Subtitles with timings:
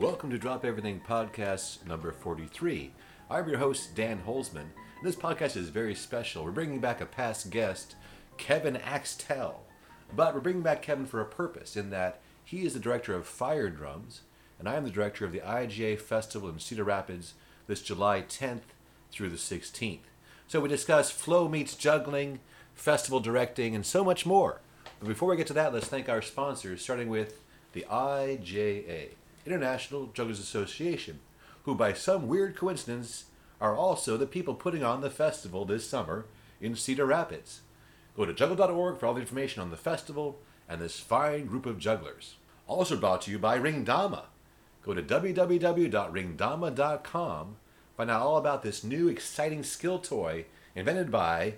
[0.00, 2.90] Welcome to Drop Everything Podcast number 43.
[3.28, 4.68] I'm your host, Dan Holzman.
[5.02, 6.42] This podcast is very special.
[6.42, 7.96] We're bringing back a past guest,
[8.38, 9.60] Kevin Axtell.
[10.16, 13.26] But we're bringing back Kevin for a purpose, in that he is the director of
[13.26, 14.22] Fire Drums,
[14.58, 17.34] and I am the director of the IJA Festival in Cedar Rapids
[17.66, 18.72] this July 10th
[19.12, 19.98] through the 16th.
[20.48, 22.40] So we discuss flow meets juggling,
[22.74, 24.62] festival directing, and so much more.
[24.98, 27.42] But before we get to that, let's thank our sponsors, starting with
[27.74, 29.10] the IJA.
[29.46, 31.20] International Jugglers Association,
[31.64, 33.26] who by some weird coincidence
[33.60, 36.26] are also the people putting on the festival this summer
[36.60, 37.60] in Cedar Rapids.
[38.16, 41.78] Go to juggle.org for all the information on the festival and this fine group of
[41.78, 42.34] jugglers.
[42.66, 44.24] Also brought to you by Ringdama.
[44.82, 47.56] Go to www.ringdama.com,
[47.96, 51.56] find out all about this new exciting skill toy invented by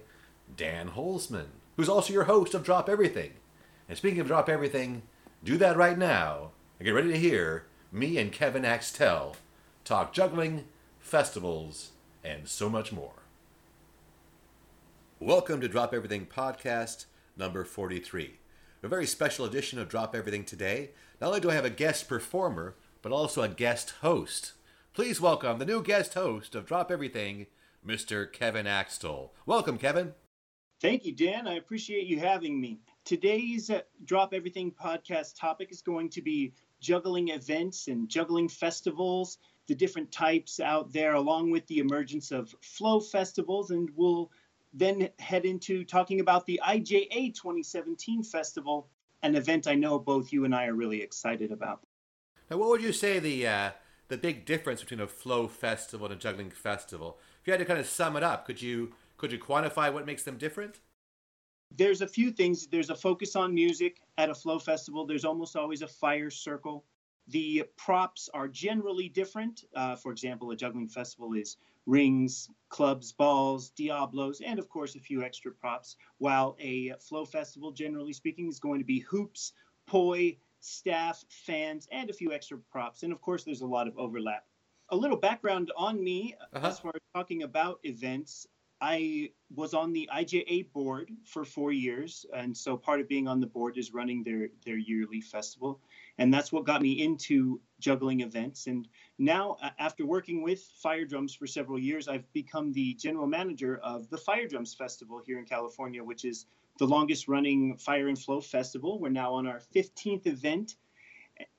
[0.56, 3.34] Dan Holzman, who's also your host of Drop Everything.
[3.88, 5.02] And speaking of Drop Everything,
[5.44, 9.36] do that right now and get ready to hear me and Kevin Axtell
[9.84, 10.64] talk juggling,
[10.98, 11.90] festivals,
[12.24, 13.24] and so much more.
[15.20, 17.04] Welcome to Drop Everything Podcast
[17.36, 18.38] number 43.
[18.82, 20.92] A very special edition of Drop Everything today.
[21.20, 24.54] Not only do I have a guest performer, but also a guest host.
[24.94, 27.46] Please welcome the new guest host of Drop Everything,
[27.86, 28.30] Mr.
[28.32, 29.34] Kevin Axtell.
[29.44, 30.14] Welcome, Kevin.
[30.80, 31.46] Thank you, Dan.
[31.46, 32.80] I appreciate you having me.
[33.04, 39.38] Today's uh, Drop Everything podcast topic is going to be juggling events and juggling festivals,
[39.68, 43.70] the different types out there, along with the emergence of flow festivals.
[43.70, 44.30] And we'll
[44.74, 48.88] then head into talking about the IJA 2017 festival,
[49.22, 51.80] an event I know both you and I are really excited about.
[52.50, 53.70] Now, what would you say the uh,
[54.08, 57.18] the big difference between a flow festival and a juggling festival?
[57.40, 60.04] If you had to kind of sum it up, could you could you quantify what
[60.04, 60.80] makes them different?
[61.76, 62.66] There's a few things.
[62.66, 65.06] There's a focus on music at a flow festival.
[65.06, 66.84] There's almost always a fire circle.
[67.28, 69.64] The props are generally different.
[69.74, 71.56] Uh, for example, a juggling festival is
[71.86, 75.96] rings, clubs, balls, diablos, and of course a few extra props.
[76.18, 79.52] While a flow festival, generally speaking, is going to be hoops,
[79.86, 83.02] poi, staff, fans, and a few extra props.
[83.02, 84.46] And of course, there's a lot of overlap.
[84.90, 86.66] A little background on me uh-huh.
[86.66, 88.46] as far as talking about events.
[88.82, 93.38] I was on the IJA board for four years, and so part of being on
[93.38, 95.80] the board is running their their yearly festival,
[96.18, 98.66] and that's what got me into juggling events.
[98.66, 98.88] And
[99.18, 104.10] now, after working with Fire Drums for several years, I've become the general manager of
[104.10, 106.46] the Fire Drums Festival here in California, which is
[106.78, 108.98] the longest running Fire and Flow festival.
[108.98, 110.74] We're now on our 15th event.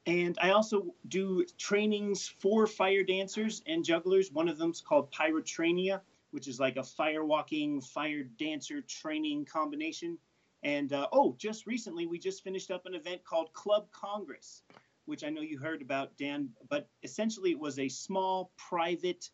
[0.05, 4.31] And I also do trainings for fire dancers and jugglers.
[4.31, 6.01] One of them is called Pyrotrania
[6.33, 10.17] which is like a fire walking, fire dancer training combination.
[10.63, 14.63] And uh, oh, just recently we just finished up an event called Club Congress,
[15.05, 16.49] which I know you heard about, Dan.
[16.69, 19.29] But essentially, it was a small private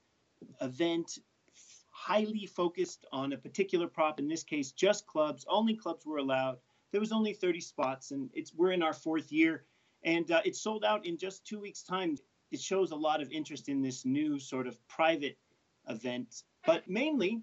[0.59, 1.19] event,
[1.89, 4.19] highly focused on a particular prop.
[4.19, 5.45] In this case, just clubs.
[5.47, 6.57] Only clubs were allowed.
[6.91, 9.63] There was only 30 spots, and it's we're in our fourth year,
[10.03, 12.17] and uh, it sold out in just two weeks' time.
[12.51, 15.37] It shows a lot of interest in this new sort of private
[15.87, 17.41] event but mainly,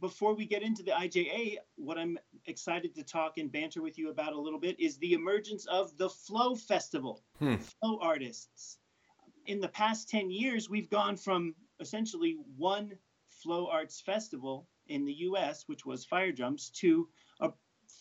[0.00, 2.16] before we get into the IJA, what I'm
[2.46, 5.98] excited to talk and banter with you about a little bit is the emergence of
[5.98, 7.56] the Flow Festival, hmm.
[7.56, 8.78] Flow artists.
[9.46, 12.92] In the past 10 years, we've gone from essentially one
[13.28, 17.08] Flow Arts Festival in the US, which was Fire Drums, to
[17.40, 17.50] a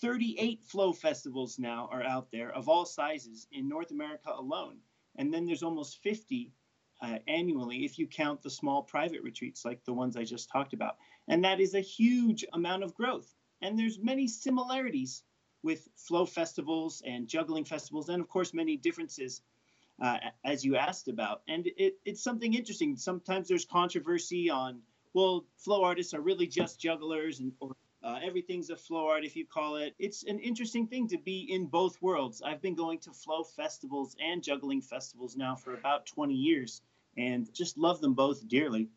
[0.02, 4.78] 38 Flow festivals now are out there of all sizes in North America alone.
[5.16, 6.54] And then there's almost 50
[7.02, 10.74] uh, annually if you count the small private retreats like the ones I just talked
[10.74, 10.97] about.
[11.28, 13.34] And that is a huge amount of growth.
[13.62, 15.24] And there's many similarities
[15.63, 19.41] with flow festivals and juggling festivals, and of course, many differences,
[20.02, 21.41] uh, as you asked about.
[21.47, 22.96] And it, it's something interesting.
[22.96, 24.80] Sometimes there's controversy on,
[25.13, 29.36] well, flow artists are really just jugglers, and or uh, everything's a flow art if
[29.36, 29.96] you call it.
[29.97, 32.41] It's an interesting thing to be in both worlds.
[32.44, 36.81] I've been going to flow festivals and juggling festivals now for about 20 years
[37.18, 38.90] and just love them both dearly.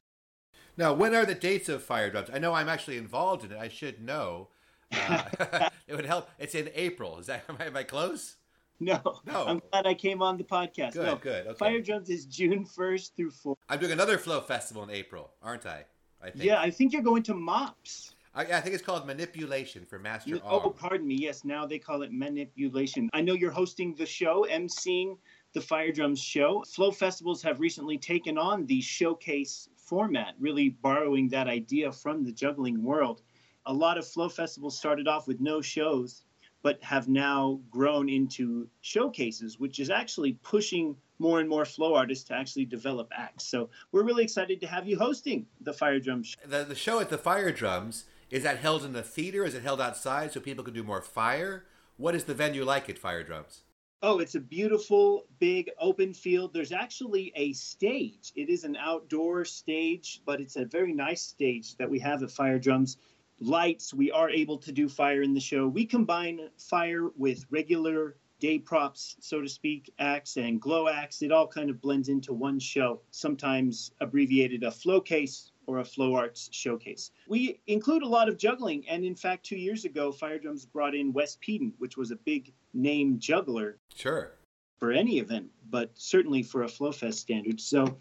[0.76, 2.30] Now, when are the dates of Fire Drums?
[2.32, 3.58] I know I'm actually involved in it.
[3.58, 4.48] I should know.
[4.92, 6.28] Uh, it would help.
[6.36, 7.18] It's in April.
[7.20, 8.34] Is that am I, am I close?
[8.80, 9.46] No, no.
[9.46, 10.94] I'm glad I came on the podcast.
[10.94, 11.46] Good, no, good.
[11.46, 11.56] Okay.
[11.56, 13.54] Fire Drums is June 1st through 4th.
[13.68, 15.84] I'm doing another Flow Festival in April, aren't I?
[16.20, 16.44] I think.
[16.44, 18.14] Yeah, I think you're going to MOPS.
[18.34, 21.14] I, I think it's called Manipulation for Master you, Oh, pardon me.
[21.14, 23.10] Yes, now they call it Manipulation.
[23.12, 25.18] I know you're hosting the show, emceeing
[25.52, 26.62] the Fire Drums show.
[26.62, 32.32] Flow festivals have recently taken on the showcase format, really borrowing that idea from the
[32.32, 33.22] juggling world.
[33.66, 36.22] A lot of flow festivals started off with no shows,
[36.62, 42.24] but have now grown into showcases, which is actually pushing more and more flow artists
[42.24, 43.46] to actually develop acts.
[43.46, 46.28] So we're really excited to have you hosting the Fire Drums.
[46.28, 46.48] Show.
[46.48, 49.44] The, the show at the Fire Drums, is that held in the theater?
[49.44, 51.64] Is it held outside so people can do more fire?
[51.96, 53.62] What is the venue like at Fire Drums?
[54.02, 56.54] Oh, it's a beautiful, big, open field.
[56.54, 58.32] There's actually a stage.
[58.34, 62.30] It is an outdoor stage, but it's a very nice stage that we have at
[62.30, 62.96] Fire Drums.
[63.40, 65.68] Lights, we are able to do fire in the show.
[65.68, 71.20] We combine fire with regular day props, so to speak, acts and glow acts.
[71.20, 75.84] It all kind of blends into one show, sometimes abbreviated a flow case or a
[75.84, 77.12] flow arts showcase.
[77.28, 80.96] We include a lot of juggling, and in fact, two years ago, Fire Drums brought
[80.96, 83.78] in Wes Peden, which was a big name juggler.
[83.94, 84.32] Sure.
[84.78, 87.60] For any event, but certainly for a Flow Fest standard.
[87.60, 87.96] So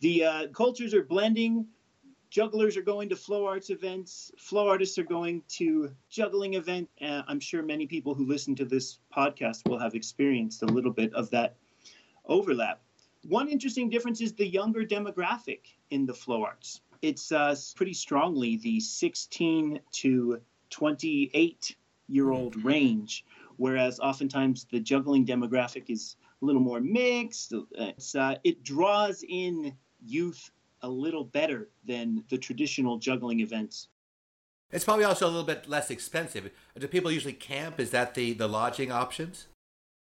[0.00, 1.66] the uh, cultures are blending.
[2.30, 4.32] Jugglers are going to flow arts events.
[4.38, 6.88] Flow artists are going to juggling event.
[7.00, 10.90] Uh, I'm sure many people who listen to this podcast will have experienced a little
[10.90, 11.56] bit of that
[12.24, 12.80] overlap.
[13.28, 15.60] One interesting difference is the younger demographic
[15.90, 16.80] in the flow arts.
[17.02, 20.40] It's uh, pretty strongly the 16 to
[20.70, 21.76] 28
[22.08, 22.68] year old mm-hmm.
[22.68, 23.24] range,
[23.56, 27.52] whereas oftentimes the juggling demographic is a little more mixed.
[27.52, 30.50] Uh, it draws in youth
[30.82, 33.88] a little better than the traditional juggling events.
[34.70, 36.50] It's probably also a little bit less expensive.
[36.78, 37.78] Do people usually camp?
[37.78, 39.46] Is that the, the lodging options?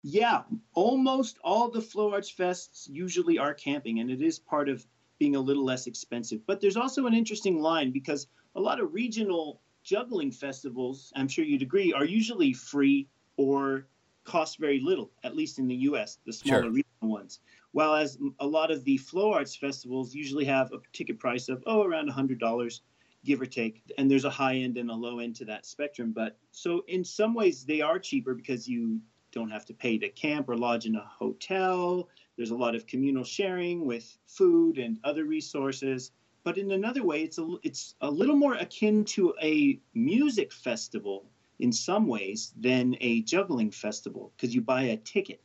[0.03, 0.43] Yeah,
[0.73, 4.85] almost all the Flow Arts Fests usually are camping, and it is part of
[5.19, 6.39] being a little less expensive.
[6.47, 11.45] But there's also an interesting line because a lot of regional juggling festivals, I'm sure
[11.45, 13.07] you'd agree, are usually free
[13.37, 13.87] or
[14.23, 16.71] cost very little, at least in the US, the smaller sure.
[16.71, 17.39] regional ones.
[17.71, 21.63] While as a lot of the flow arts festivals usually have a ticket price of,
[21.65, 22.79] oh, around $100,
[23.25, 23.83] give or take.
[23.97, 26.11] And there's a high end and a low end to that spectrum.
[26.11, 28.99] But so in some ways, they are cheaper because you
[29.31, 32.09] don't have to pay to camp or lodge in a hotel.
[32.39, 36.13] There's a lot of communal sharing with food and other resources.
[36.45, 41.25] But in another way, it's a, it's a little more akin to a music festival
[41.59, 45.41] in some ways than a juggling festival because you buy a ticket.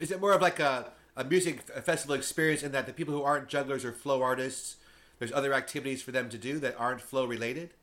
[0.00, 3.22] Is it more of like a, a music festival experience in that the people who
[3.22, 4.78] aren't jugglers or flow artists,
[5.20, 7.74] there's other activities for them to do that aren't flow related?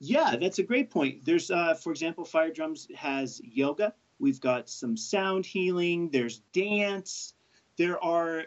[0.00, 1.24] Yeah, that's a great point.
[1.24, 7.34] There's, uh, for example, Fire Drums has yoga, We've got some sound healing, there's dance.
[7.76, 8.44] There are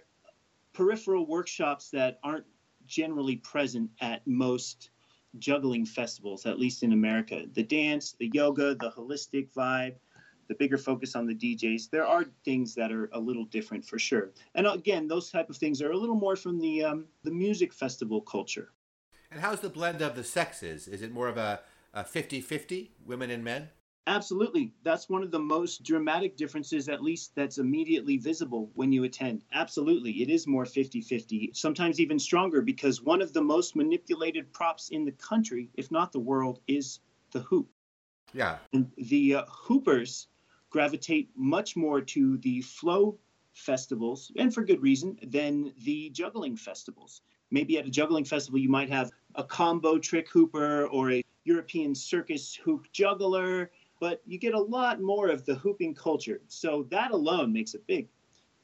[0.72, 2.46] peripheral workshops that aren't
[2.88, 4.92] generally present at most
[5.38, 7.44] juggling festivals, at least in America.
[7.52, 9.96] The dance, the yoga, the holistic vibe,
[10.48, 11.90] the bigger focus on the DJs.
[11.90, 14.32] There are things that are a little different for sure.
[14.54, 17.74] And again, those type of things are a little more from the um, the music
[17.74, 18.72] festival culture.
[19.30, 20.88] And how's the blend of the sexes?
[20.88, 21.60] Is it more of a,
[21.94, 23.72] a 50-50, women and men?
[24.08, 24.72] Absolutely.
[24.84, 29.44] That's one of the most dramatic differences, at least that's immediately visible when you attend.
[29.52, 30.22] Absolutely.
[30.22, 34.90] It is more 50 50, sometimes even stronger, because one of the most manipulated props
[34.90, 37.00] in the country, if not the world, is
[37.32, 37.68] the hoop.
[38.34, 38.58] Yeah.
[38.74, 40.28] And the uh, hoopers
[40.70, 43.18] gravitate much more to the flow
[43.54, 47.22] festivals, and for good reason, than the juggling festivals.
[47.50, 51.96] Maybe at a juggling festival, you might have a combo trick hooper or a European
[51.96, 56.42] circus hoop juggler but you get a lot more of the hooping culture.
[56.48, 58.08] So that alone makes a big,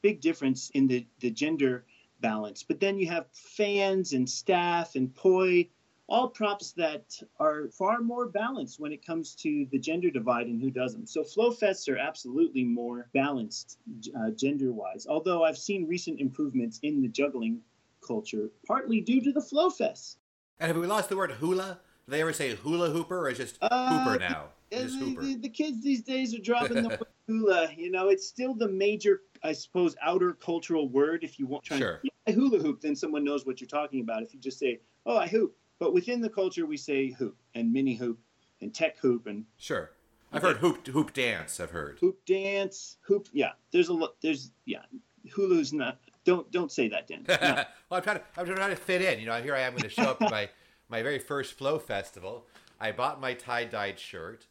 [0.02, 1.84] big difference in the, the gender
[2.20, 2.62] balance.
[2.62, 5.68] But then you have fans and staff and poi,
[6.08, 10.60] all props that are far more balanced when it comes to the gender divide and
[10.60, 11.06] who does them.
[11.06, 13.78] So flow fests are absolutely more balanced
[14.18, 15.06] uh, gender wise.
[15.08, 17.60] Although I've seen recent improvements in the juggling
[18.06, 20.16] culture, partly due to the flow fests.
[20.58, 21.80] And have we lost the word hula?
[22.06, 24.48] Do they ever say hula hooper or is just uh, hooper now?
[24.72, 27.70] The, the, the, kids these days are dropping the hula.
[27.76, 31.24] You know, it's still the major, I suppose, outer cultural word.
[31.24, 32.00] If you want, try sure.
[32.02, 34.22] yeah, hula hoop, then someone knows what you're talking about.
[34.22, 37.72] If you just say, "Oh, I hoop," but within the culture, we say hoop and
[37.72, 38.18] mini hoop
[38.60, 39.90] and tech hoop and sure.
[40.32, 41.60] I've heard hoop hoop dance.
[41.60, 43.28] I've heard hoop dance, hoop.
[43.32, 44.14] Yeah, there's a lot.
[44.22, 44.82] There's yeah,
[45.24, 45.98] hula's not.
[46.24, 47.24] Don't don't say that, Dan.
[47.28, 47.36] No.
[47.40, 49.20] well, I'm trying to I'm trying to fit in.
[49.20, 50.48] You know, here I am going to show up at my
[50.88, 52.46] my very first flow festival.
[52.80, 54.46] I bought my tie dyed shirt.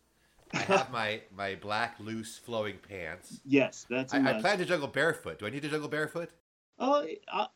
[0.53, 3.41] I have my my black loose flowing pants.
[3.46, 4.13] Yes, that's.
[4.13, 5.39] I, I plan to juggle barefoot.
[5.39, 6.29] Do I need to juggle barefoot?
[6.84, 7.05] Oh,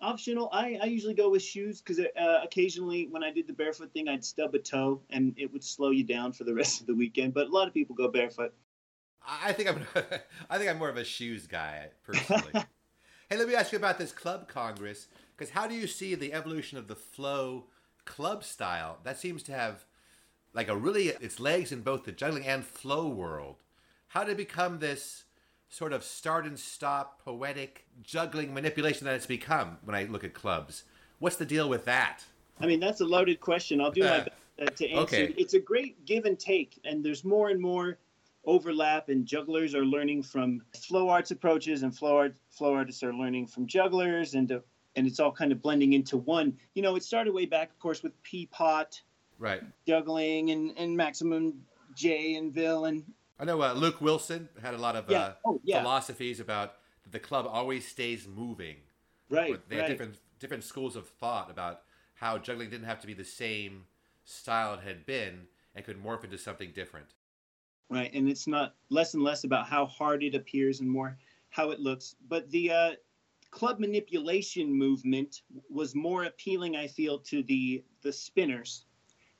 [0.01, 0.49] optional.
[0.53, 4.07] I, I usually go with shoes because uh, occasionally when I did the barefoot thing,
[4.07, 6.93] I'd stub a toe and it would slow you down for the rest of the
[6.93, 7.33] weekend.
[7.33, 8.53] But a lot of people go barefoot.
[9.27, 9.81] I think I'm
[10.49, 12.51] I think I'm more of a shoes guy personally.
[13.29, 16.31] hey, let me ask you about this club congress because how do you see the
[16.31, 17.65] evolution of the flow
[18.05, 18.99] club style?
[19.03, 19.85] That seems to have
[20.55, 23.57] like a really its legs in both the juggling and flow world.
[24.07, 25.25] How did it become this
[25.69, 30.33] sort of start and stop poetic juggling manipulation that it's become when I look at
[30.33, 30.83] clubs.
[31.19, 32.23] What's the deal with that?
[32.61, 33.81] I mean, that's a loaded question.
[33.81, 34.29] I'll do my best
[34.61, 35.01] uh, to answer.
[35.01, 35.33] Okay.
[35.37, 37.97] It's a great give and take, and there's more and more
[38.45, 43.13] overlap, and jugglers are learning from flow arts approaches, and flow art flow artists are
[43.13, 44.59] learning from jugglers, and uh,
[44.95, 46.55] and it's all kind of blending into one.
[46.73, 49.01] You know, it started way back, of course, with Peapot
[49.37, 49.61] Right.
[49.87, 51.65] juggling and and Maximum
[51.95, 53.03] J and Bill and
[53.39, 55.19] I know uh, Luke Wilson had a lot of Yeah.
[55.19, 55.81] uh, Oh, yeah.
[55.81, 56.75] philosophies about
[57.11, 58.77] the club always stays moving.
[59.29, 59.87] right, they had right.
[59.89, 61.81] different different schools of thought about
[62.15, 63.85] how juggling didn't have to be the same
[64.23, 67.07] style it had been and could morph into something different.
[67.89, 71.17] right and it's not less and less about how hard it appears and more
[71.49, 72.91] how it looks but the uh,
[73.51, 78.85] club manipulation movement was more appealing i feel to the the spinners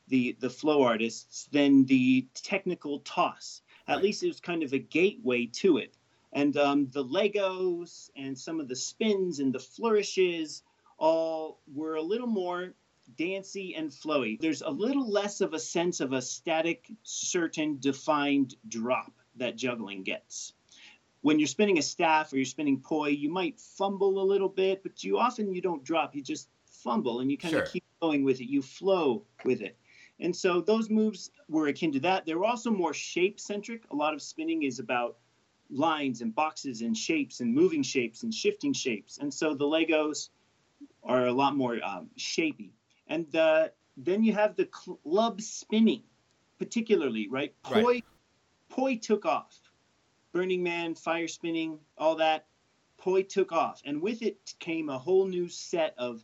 [0.08, 4.04] the the flow artists than the technical toss at Right.
[4.04, 5.96] least it was kind of a gateway to it
[6.34, 10.64] and um, the legos and some of the spins and the flourishes
[10.98, 12.74] all were a little more
[13.18, 14.40] dancy and flowy.
[14.40, 20.04] There's a little less of a sense of a static, certain, defined drop that juggling
[20.04, 20.54] gets.
[21.22, 24.84] When you're spinning a staff or you're spinning poi, you might fumble a little bit,
[24.84, 26.16] but you often you don't drop.
[26.16, 27.64] You just fumble and you kind Sure.
[27.64, 28.50] of keep going with it.
[28.50, 29.78] You flow with it.
[30.20, 32.26] And so those moves were akin to that.
[32.26, 33.84] They were also more shape centric.
[33.92, 35.18] A lot of spinning is about
[35.70, 39.18] lines and boxes and shapes and moving shapes and shifting shapes.
[39.18, 40.30] And so the Legos
[41.04, 42.72] are a lot more um, shapy.
[43.08, 46.04] And uh, then you have the club spinning,
[46.60, 47.54] particularly, right?
[47.70, 47.84] Right.
[47.84, 48.02] Poi,
[48.70, 49.60] Poi took off.
[50.32, 52.48] Burning Man, fire spinning, all that.
[52.98, 53.82] Poi took off.
[53.86, 56.24] And with it came a whole new set of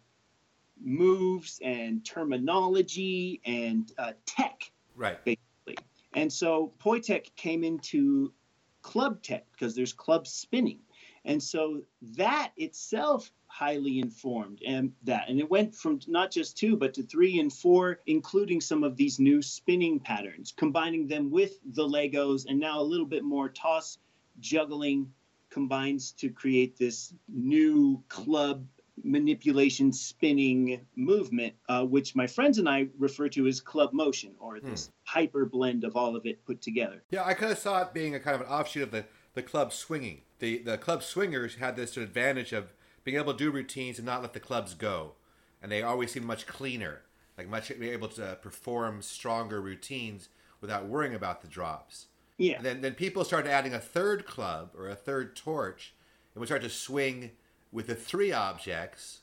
[0.83, 4.71] moves and terminology and uh, tech.
[4.95, 5.23] Right.
[5.23, 5.77] Basically,
[6.13, 8.33] and so Poi Tech came into
[8.81, 10.79] club tech because there's club spinning.
[11.23, 11.81] And so
[12.17, 15.29] that itself highly informed and that.
[15.29, 18.97] And it went from not just two, but to three and four, including some of
[18.97, 23.50] these new spinning patterns, combining them with the Legos and now a little bit more
[23.50, 24.00] toss
[24.39, 25.11] juggling
[25.50, 28.65] combines to create this new club
[29.03, 34.60] manipulation spinning movement, uh, which my friends and I refer to as club motion or
[34.60, 37.03] this hyper blend of all of it put together.
[37.10, 39.43] Yeah, I kind of saw it being a kind of an offshoot of the, the
[39.43, 40.22] club swinging.
[40.39, 44.22] The the club swingers had this advantage of being able to do routines and not
[44.22, 45.13] let the clubs go,
[45.62, 47.01] and they always seemed much cleaner,
[47.38, 50.29] like much be able to perform stronger routines
[50.60, 52.08] without worrying about the drops.
[52.38, 52.58] Yeah.
[52.58, 55.93] And then then people started adding a third club or a third torch,
[56.34, 57.31] and we started to swing
[57.71, 59.21] with the three objects,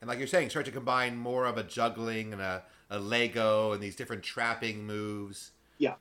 [0.00, 3.72] and like you're saying, start to combine more of a juggling and a, a Lego
[3.72, 5.52] and these different trapping moves.
[5.78, 5.94] Yeah.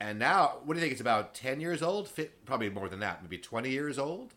[0.00, 0.92] And now, what do you think?
[0.92, 2.08] It's about 10 years old?
[2.08, 4.34] Fit, probably more than that, maybe 20 years old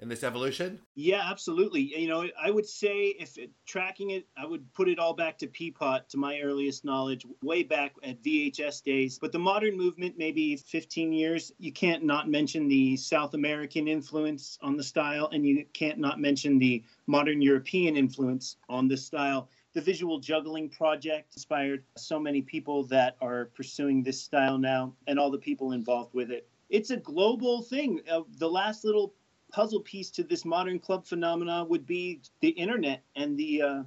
[0.00, 0.80] in this evolution?
[0.94, 1.82] Yeah, absolutely.
[1.98, 5.38] You know, I would say if it, tracking it, I would put it all back
[5.38, 9.18] to Peapot, to my earliest knowledge, way back at VHS days.
[9.18, 14.58] But the modern movement, maybe 15 years, you can't not mention the South American influence
[14.62, 19.48] on the style, and you can't not mention the modern European influence on the style.
[19.72, 25.18] The Visual Juggling Project inspired so many people that are pursuing this style now, and
[25.18, 26.48] all the people involved with it.
[26.70, 28.00] It's a global thing.
[28.08, 29.14] Uh, the last little
[29.50, 33.82] puzzle piece to this modern club phenomena would be the internet and the uh,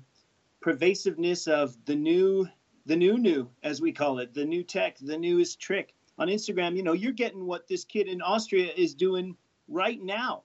[0.62, 2.48] pervasiveness of the new
[2.86, 5.93] the new new as we call it the new tech the newest trick.
[6.17, 9.36] On instagram you know you're getting what this kid in austria is doing
[9.67, 10.43] right now.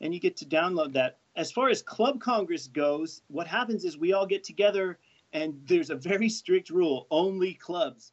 [0.00, 1.18] And you get to download that.
[1.36, 4.98] As far as club congress goes what happens is we all get together
[5.32, 8.12] and there's a very strict rule only clubs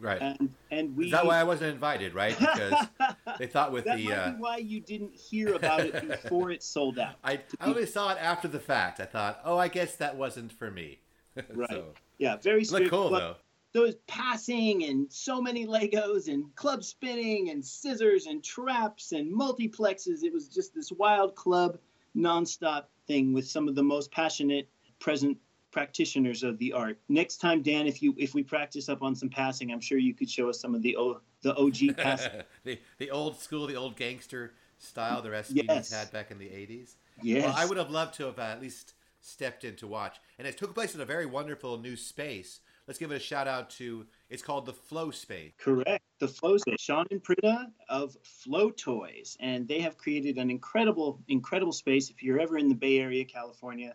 [0.00, 0.20] Right.
[0.20, 2.38] and and we Is that why I wasn't invited, right?
[2.38, 2.86] Because
[3.38, 4.04] they thought with that the.
[4.06, 7.66] might Uh, be why you didn't hear about it before it sold out I, I
[7.66, 9.00] only saw it after the fact.
[9.00, 11.00] I thought, oh, I guess that wasn't for me.
[11.54, 11.70] Right.
[11.70, 11.84] so,
[12.18, 12.90] Yeah, very look strict.
[12.90, 13.80] cool, but though.
[13.84, 20.24] Was passing and so many Legos and club spinning and scissors and traps and multiplexes.
[20.24, 21.78] It was just this wild club
[22.16, 25.38] nonstop thing with some of the most passionate present
[25.70, 26.98] practitioners of the art.
[27.08, 30.14] Next time, Dan, if you if we practice up on some passing, I'm sure you
[30.14, 32.42] could show us some of the o, the OG passing.
[32.64, 35.92] the, the old school, the old gangster style the Rasputin's Yes.
[35.92, 36.94] had back in the 80s.
[37.22, 37.44] yes.
[37.44, 40.18] Well, I would have loved to have uh, at least stepped in to watch.
[40.38, 42.60] And it took place in a very wonderful new space.
[42.86, 45.52] Let's give it a shout out to, it's called the Flow Space.
[45.58, 46.02] Correct.
[46.20, 46.80] The Flow Space.
[46.80, 49.36] Sean and Prita of Flow Toys.
[49.40, 52.08] And they have created an incredible, incredible space.
[52.08, 53.94] If you're ever in the Bay Area, California,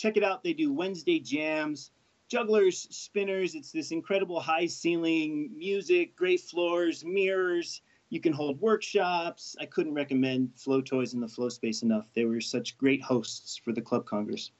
[0.00, 0.42] check it out.
[0.42, 1.90] They do Wednesday jams,
[2.28, 3.54] jugglers, spinners.
[3.54, 7.82] It's this incredible high ceiling music, great floors, mirrors.
[8.08, 9.54] You can hold workshops.
[9.60, 12.08] I couldn't recommend Flow Toys and the Flow Space enough.
[12.14, 14.50] They were such great hosts for the Club Congress.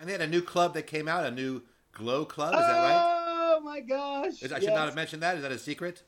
[0.00, 1.62] And they had a new club that came out, a new
[1.92, 2.54] Glow Club.
[2.54, 3.12] Is that right?
[3.56, 4.42] Oh my gosh!
[4.42, 4.64] I should yes.
[4.64, 5.36] not have mentioned that.
[5.36, 6.02] Is that a secret?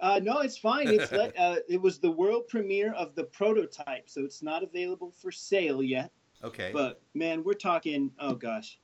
[0.00, 0.88] Uh, no, it's fine.
[0.88, 5.10] It's let, uh, it was the world premiere of the prototype, so it's not available
[5.10, 6.10] for sale yet.
[6.44, 6.70] Okay.
[6.72, 8.10] But man, we're talking.
[8.18, 8.78] Oh gosh,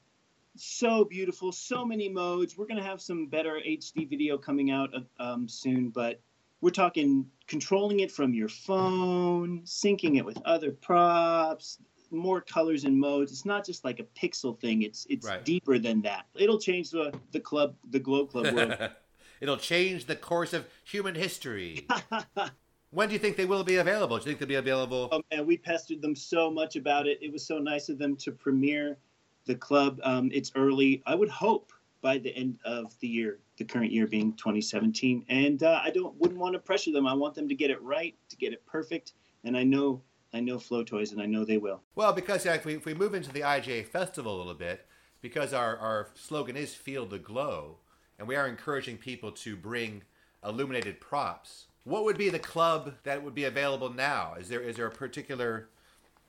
[0.56, 2.56] so beautiful, so many modes.
[2.56, 6.20] We're gonna have some better HD video coming out um, soon, but
[6.60, 11.78] we're talking controlling it from your phone, syncing it with other props,
[12.10, 13.32] more colors and modes.
[13.32, 14.82] It's not just like a pixel thing.
[14.82, 15.44] It's it's Right.
[15.44, 16.26] deeper than that.
[16.34, 18.76] It'll change the the club, the Glow Club world.
[19.40, 21.86] It'll change the course of human history.
[22.92, 24.18] when do you think they will be available?
[24.18, 25.08] Do you think they'll be available?
[25.10, 27.18] Oh man, we pestered them so much about it.
[27.20, 28.98] It was so nice of them to premiere
[29.46, 29.98] the club.
[30.04, 31.02] Um, it's early.
[31.06, 31.72] I would hope
[32.02, 35.24] by the end of the year, the current year being 2017.
[35.28, 37.06] And uh, I don't wouldn't want to pressure them.
[37.06, 39.14] I want them to get it right, to get it perfect.
[39.44, 40.02] And I know
[40.34, 41.82] I know Flow Toys, and I know they will.
[41.94, 44.86] Well, because yeah, if, we, if we move into the IJA Festival a little bit,
[45.20, 47.76] because our, our slogan is Feel the Glow,
[48.18, 50.02] and we are encouraging people to bring
[50.42, 54.34] illuminated props, what would be the club that would be available now?
[54.38, 55.68] Is there is there a particular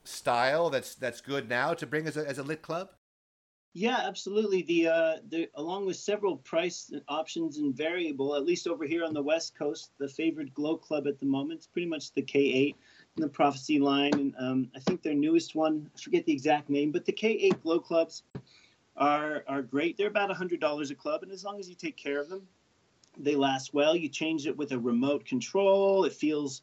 [0.03, 2.89] style that's that's good now to bring as a, as a lit club?
[3.75, 4.61] Yeah, absolutely.
[4.61, 9.13] The uh, the along with several price options and variable, at least over here on
[9.13, 12.75] the West Coast, the favorite Glow Club at the moment is pretty much the K8
[13.15, 16.69] and the Prophecy line, and um, I think their newest one, I forget the exact
[16.69, 18.23] name, but the K8 Glow Clubs
[18.95, 19.97] are are great.
[19.97, 22.47] They're about hundred dollars a club, and as long as you take care of them,
[23.17, 23.95] they last well.
[23.95, 26.03] You change it with a remote control.
[26.05, 26.61] It feels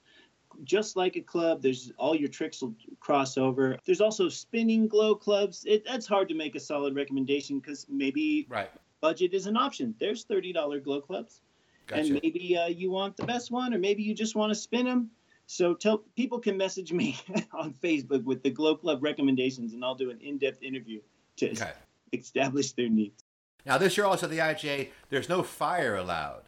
[0.65, 1.63] just like a club.
[1.63, 3.79] There's all your tricks will cross over.
[3.87, 5.65] There's also spinning glow clubs.
[5.67, 8.71] It, that's hard to make a solid recommendation because maybe Right.
[9.01, 9.95] budget is an option.
[9.99, 11.43] There's thirty dollar glow clubs,
[11.87, 12.03] Gotcha.
[12.03, 14.87] and maybe uh, you want the best one, or maybe you just want to spin
[14.87, 15.11] them.
[15.47, 17.17] So tell people can message me
[17.53, 21.01] on Facebook with the glow club recommendations, and I'll do an in-depth interview
[21.39, 21.73] to Okay.
[22.13, 23.25] establish their needs.
[23.67, 26.43] Now, this year also the IJA, there's no fire allowed.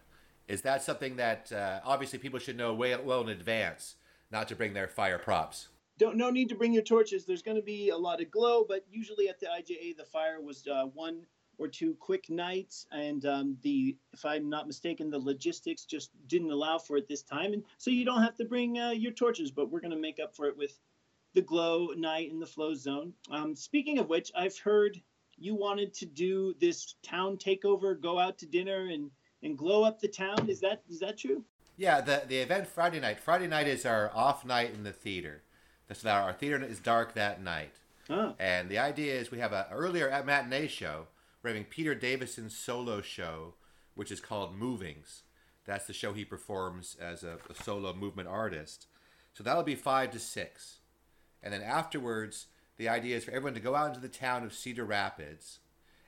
[0.48, 3.96] Is that something that uh, obviously people should know way well in advance,
[4.31, 5.68] not to bring their fire props?
[5.98, 7.25] don't no need to bring your torches.
[7.25, 10.40] There's going to be a lot of glow, but usually at the IJA the fire
[10.40, 11.25] was uh, one
[11.59, 16.51] or two quick nights, and um, the if I'm not mistaken, the logistics just didn't
[16.51, 19.51] allow for it this time, and so you don't have to bring uh, your torches.
[19.51, 20.77] But we're going to make up for it with
[21.35, 23.12] the glow night in the flow zone.
[23.31, 25.01] Um, speaking of which, I've heard
[25.38, 29.11] you wanted to do this town takeover, go out to dinner and
[29.42, 30.49] and glow up the town.
[30.49, 31.45] Is that is that true?
[31.77, 33.18] Yeah, the the event Friday night.
[33.21, 35.42] Friday night is our off night in the theater.
[35.88, 37.75] That's our, our theater is dark that night.
[38.09, 41.07] Oh, And the idea is we have a earlier at matinee show.
[41.42, 43.55] We're having Peter Davison's solo show,
[43.95, 45.23] which is called Movings.
[45.64, 48.87] That's the show he performs as a, a solo movement artist.
[49.33, 50.79] So that'll be five to six.
[51.42, 54.54] And then afterwards, the idea is for everyone to go out into the town of
[54.54, 55.58] Cedar Rapids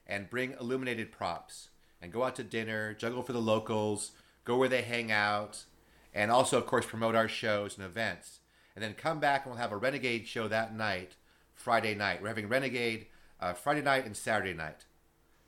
[0.07, 1.69] and bring illuminated props
[2.01, 4.13] and go out to dinner, juggle for the locals,
[4.45, 5.65] go where they hang out,
[6.13, 8.41] and also, of course, promote our shows and events.
[8.75, 11.17] And then come back and we'll have a Renegade show that night,
[11.53, 12.21] Friday night.
[12.21, 13.07] We're having Renegade
[13.41, 14.85] uh, Friday night and Saturday night.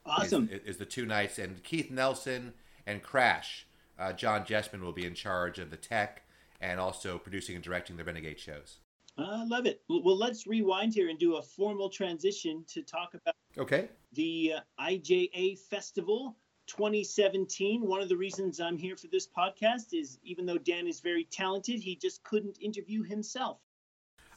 [0.04, 0.48] awesome.
[0.50, 1.38] Is, is the two nights.
[1.38, 2.54] And Keith Nelson
[2.86, 3.66] and Crash,
[3.98, 6.22] uh, John Jessman will be in charge of the tech
[6.60, 8.78] and also producing and directing the Renegade shows.
[9.18, 9.82] I love it.
[9.88, 13.88] Well, let's rewind here and do a formal transition to talk about Okay.
[14.12, 17.80] the uh, IJA Festival 2017.
[17.86, 21.24] One of the reasons I'm here for this podcast is even though Dan is very
[21.24, 23.58] talented, he just couldn't interview himself.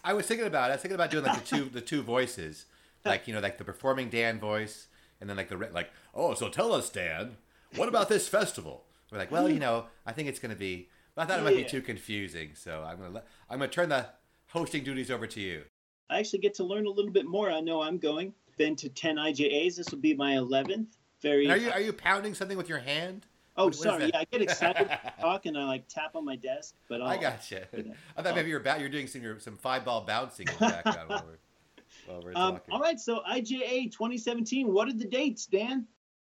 [0.03, 0.73] I was thinking about it.
[0.73, 2.65] I was thinking about doing like the two the two voices,
[3.03, 4.87] like you know, like the performing Dan voice,
[5.19, 7.35] and then like the like, oh, so tell us, Dan,
[7.75, 8.85] what about this festival?
[9.11, 10.89] We're like, well, you know, I think it's going to be.
[11.17, 14.05] I thought it might be too confusing, so I'm gonna let, I'm gonna turn the
[14.49, 15.63] hosting duties over to you.
[16.09, 17.51] I actually get to learn a little bit more.
[17.51, 18.33] I know I'm going.
[18.57, 19.75] Been to 10 IJAs.
[19.77, 20.87] This will be my 11th.
[21.21, 21.45] Very.
[21.45, 23.25] And are you are you pounding something with your hand?
[23.57, 23.99] oh, what sorry.
[24.05, 24.13] that?
[24.13, 26.75] Yeah, I get excited to talk and I like tap on my desk.
[26.87, 27.67] But I'll, I gotcha.
[27.75, 27.93] yeah.
[28.17, 30.59] I thought maybe you're ba- you're doing some your, some five ball bouncing in the
[30.83, 32.73] background while we're, while we're Um, talking.
[32.73, 32.99] all right.
[32.99, 34.71] So IJA 2017.
[34.71, 35.85] What are the dates, Dan?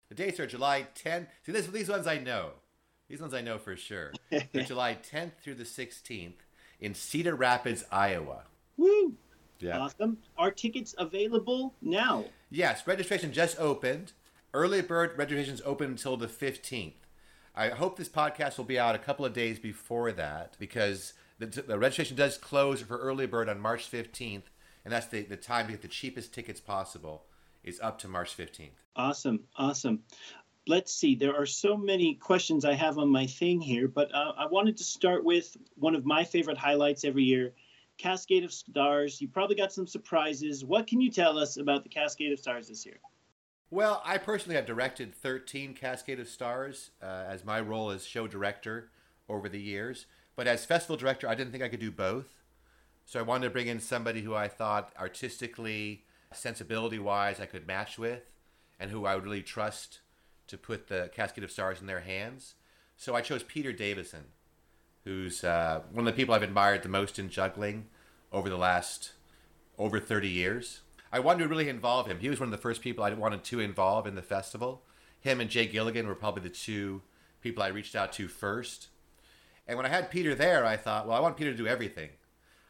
[0.10, 1.28] The dates are July 10th.
[1.44, 2.52] See, this, these ones I know.
[3.10, 4.12] These ones I know for sure.
[4.30, 6.34] They're July 10th through the 16th
[6.80, 8.44] in Cedar Rapids, Iowa.
[8.78, 9.14] Woo!
[9.60, 9.80] Yeah.
[9.80, 10.18] Awesome.
[10.38, 12.26] Are tickets available now?
[12.50, 14.12] Yes, registration just opened.
[14.54, 16.94] Early bird registrations open until the 15th.
[17.56, 21.46] I hope this podcast will be out a couple of days before that because the,
[21.46, 24.44] the registration does close for early bird on March 15th,
[24.84, 27.26] and that's the, the time to get the cheapest tickets possible
[27.64, 28.70] is up to March 15th.
[28.96, 29.42] Awesome.
[29.56, 30.02] Awesome.
[30.68, 31.16] Let's see.
[31.16, 34.78] There are so many questions I have on my thing here, but uh, I wanted
[34.78, 37.54] to start with one of my favorite highlights every year
[37.98, 39.22] Cascade of Stars.
[39.22, 40.66] You probably got some surprises.
[40.66, 42.98] What can you tell us about the Cascade of Stars this year?
[43.70, 48.28] Well, I personally have directed 13 Cascade of Stars uh, as my role as show
[48.28, 48.90] director
[49.28, 50.06] over the years.
[50.36, 52.28] But as festival director, I didn't think I could do both.
[53.06, 57.68] So I wanted to bring in somebody who I thought artistically, sensibility wise, I could
[57.68, 58.24] match with,
[58.80, 60.00] and who I would really trust
[60.48, 62.56] to put the Cascade of Stars in their hands.
[62.98, 64.26] So I chose Peter Davison,
[65.04, 67.88] who's uh, one of the people I've admired the most in juggling
[68.32, 69.14] over the last
[69.78, 70.82] over 30 years.
[71.12, 72.20] I wanted to really involve him.
[72.20, 74.84] He was one of the first people I wanted to involve in the festival.
[75.20, 77.02] Him and Jay Gilligan were probably the two
[77.42, 78.88] people I reached out to first.
[79.68, 82.10] And when I had Peter there, I thought, well, I want Peter to do everything.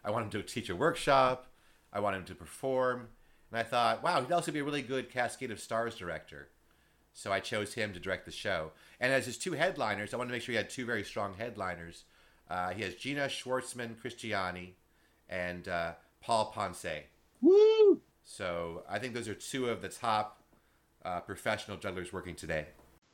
[0.04, 1.48] I want him to teach a workshop.
[1.92, 3.08] I want him to perform.
[3.50, 6.50] And I thought, wow, he'd also be a really good Cascade of Stars director.
[7.14, 8.72] So I chose him to direct the show.
[9.00, 11.36] And as his two headliners, I wanted to make sure he had two very strong
[11.36, 12.06] headliners.
[12.50, 14.74] Uh, he has Gina Schwartzman Christiani
[15.30, 17.04] and uh, Paul Ponce.
[17.42, 18.02] Woo!
[18.24, 20.42] So I think those are two of the top
[21.06, 22.68] uh, professional jugglers working today.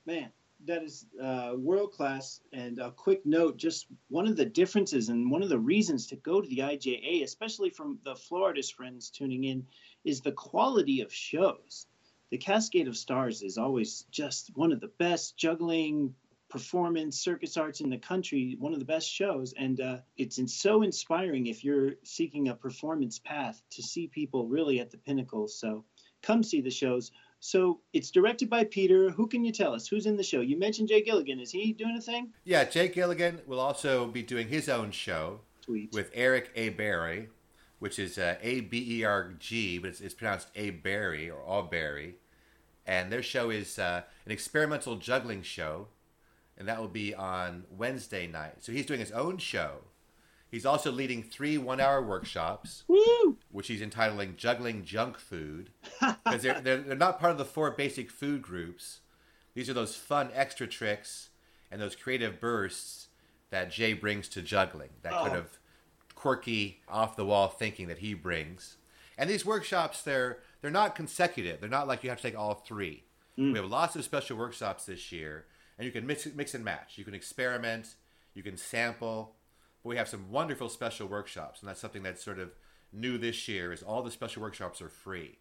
[0.05, 0.31] Man,
[0.65, 2.41] that is uh, world class.
[2.53, 6.15] And a quick note just one of the differences and one of the reasons to
[6.17, 9.65] go to the IJA, especially from the Florida's friends tuning in,
[10.05, 11.87] is the quality of shows.
[12.31, 16.13] The Cascade of Stars is always just one of the best juggling
[16.49, 19.53] performance circus arts in the country one of the best shows.
[19.57, 24.79] And uh, it's so inspiring if you're seeking a performance path to see people really
[24.79, 25.47] at the pinnacle.
[25.47, 25.85] So
[26.21, 27.11] come see the shows.
[27.39, 29.09] So it's directed by peter.
[29.11, 29.87] Who can you tell us?
[29.87, 30.41] Who's in the show?
[30.41, 31.39] You mentioned jay gilligan.
[31.39, 32.33] Is he doing a thing?
[32.43, 35.93] Yeah, Jay Gilligan will also be doing his own show Sweet.
[35.93, 36.69] with Eric A.
[36.69, 37.29] Berry,
[37.79, 41.41] which is uh, A B E R G, but it's, it's pronounced A Berry or
[41.47, 42.15] Alberry.
[42.85, 45.87] And their show is uh, an experimental juggling show,
[46.57, 48.55] and that will be on Wednesday night.
[48.63, 49.81] So he's doing his own show.
[50.49, 53.37] He's also leading three one hour workshops, Woo!
[53.51, 57.69] which he's entitling Juggling Junk Food, because they're, they're, they're not part of the four
[57.69, 59.01] basic food groups.
[59.53, 61.29] These are those fun extra tricks
[61.71, 63.09] and those creative bursts
[63.51, 65.39] that Jay brings to juggling, that kind Oh.
[65.39, 65.58] of
[66.19, 68.75] quirky, off the wall thinking that he brings.
[69.17, 71.61] And these workshops, they're they're not consecutive.
[71.61, 73.03] They're not like you have to take all three.
[73.53, 75.45] We have lots of special workshops this year,
[75.77, 76.97] and you can mix mix and match.
[76.97, 77.95] You can experiment,
[78.33, 79.35] you can sample.
[79.81, 82.51] But we have some wonderful special workshops, and that's something that's sort of
[82.91, 83.71] new this year.
[83.71, 85.37] Is all the special workshops are free.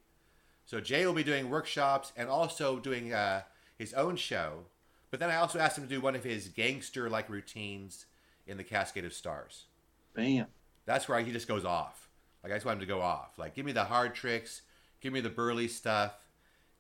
[0.65, 3.43] So Jay will be doing workshops and also doing uh,
[3.77, 4.67] his own show.
[5.11, 8.07] But then I also asked him to do one of his gangster-like routines
[8.47, 9.65] in the Cascade of Stars.
[10.15, 10.47] bam
[10.89, 12.09] That's where he just goes off.
[12.43, 13.39] Like I just want him to go off.
[13.39, 14.63] Like give me the hard tricks,
[15.03, 16.15] give me the burly stuff,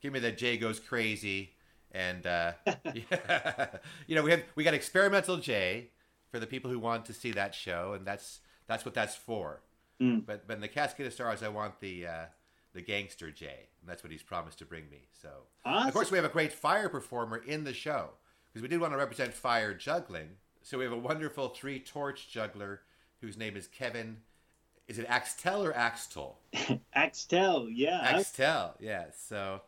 [0.00, 1.52] give me the Jay goes crazy,
[1.92, 2.52] and uh,
[2.94, 3.66] yeah.
[4.06, 5.90] you know we have we got experimental Jay
[6.30, 9.60] for the people who want to see that show, and that's that's what that's for.
[10.00, 10.24] Mm.
[10.24, 12.24] But but in the Cascade of Stars, I want the uh,
[12.72, 15.08] the gangster Jay, and that's what he's promised to bring me.
[15.20, 15.28] So
[15.66, 15.86] awesome.
[15.86, 18.08] of course, we have a great fire performer in the show
[18.48, 20.30] because we did want to represent fire juggling.
[20.62, 22.80] So we have a wonderful three torch juggler
[23.20, 24.18] whose name is Kevin.
[24.86, 26.38] Is it Axtell or Axtell?
[26.94, 29.04] axtell yeah Axtell, yeah.
[29.14, 29.60] So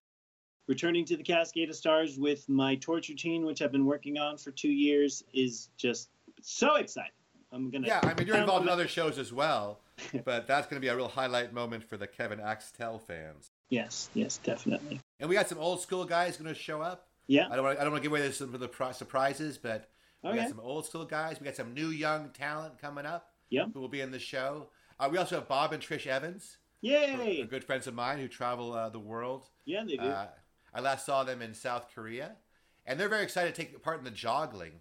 [0.66, 4.38] returning to the Cascade of Stars with my torch routine, which I've been working on
[4.38, 6.08] for two years, is just
[6.40, 7.10] so exciting.
[7.52, 7.86] I'm gonna.
[7.86, 9.80] yeah, I mean you're involved in other shows as well,
[10.24, 13.50] but that's going to be a real highlight moment for the Kevin Axtell fans.
[13.68, 15.00] Yes, yes, definitely.
[15.18, 17.08] And we got some old school guys going to show up.
[17.26, 17.48] Yeah.
[17.50, 19.88] I don't want I don't want to give away some of the surprises, but
[20.22, 20.38] we Okay.
[20.40, 21.40] got some old school guys.
[21.40, 23.29] We got some new young talent coming up.
[23.50, 23.66] Yeah.
[23.74, 24.68] Who will be in the show?
[24.98, 27.44] Uh, we also have Bob and Trish Evans, Yay!
[27.44, 29.48] good friends of mine who travel uh, the world.
[29.64, 30.02] Yeah, they do.
[30.02, 30.28] Uh,
[30.72, 32.36] I last saw them in South Korea,
[32.86, 34.72] and they're very excited to take part in the joggling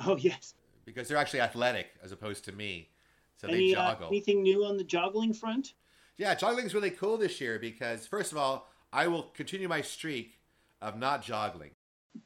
[0.00, 0.54] oh yes.
[0.84, 2.90] because they're actually athletic as opposed to me.
[3.36, 4.08] So Any, they uh, joggle.
[4.08, 5.74] anything new on the joggling front?
[6.18, 9.80] Yeah, joggling is really cool this year because first of all, I will continue my
[9.80, 10.38] streak
[10.82, 11.70] of not joggling.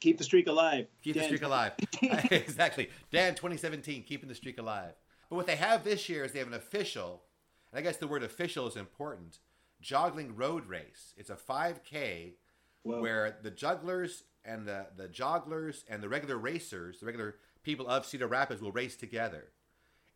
[0.01, 0.87] Keep the streak alive.
[1.03, 1.73] Keep the streak alive.
[2.03, 2.88] exactly.
[3.12, 4.94] Dan 2017, keeping the streak alive.
[5.29, 7.23] But what they have this year is they have an official,
[7.71, 9.39] and I guess the word official is important,
[9.83, 11.15] joggling road race.
[11.17, 12.35] It's a 5K
[12.83, 13.01] Whoa.
[13.01, 18.05] where the jugglers and the, the jogglers and the regular racers, the regular people of
[18.05, 19.47] Cedar Rapids will race together.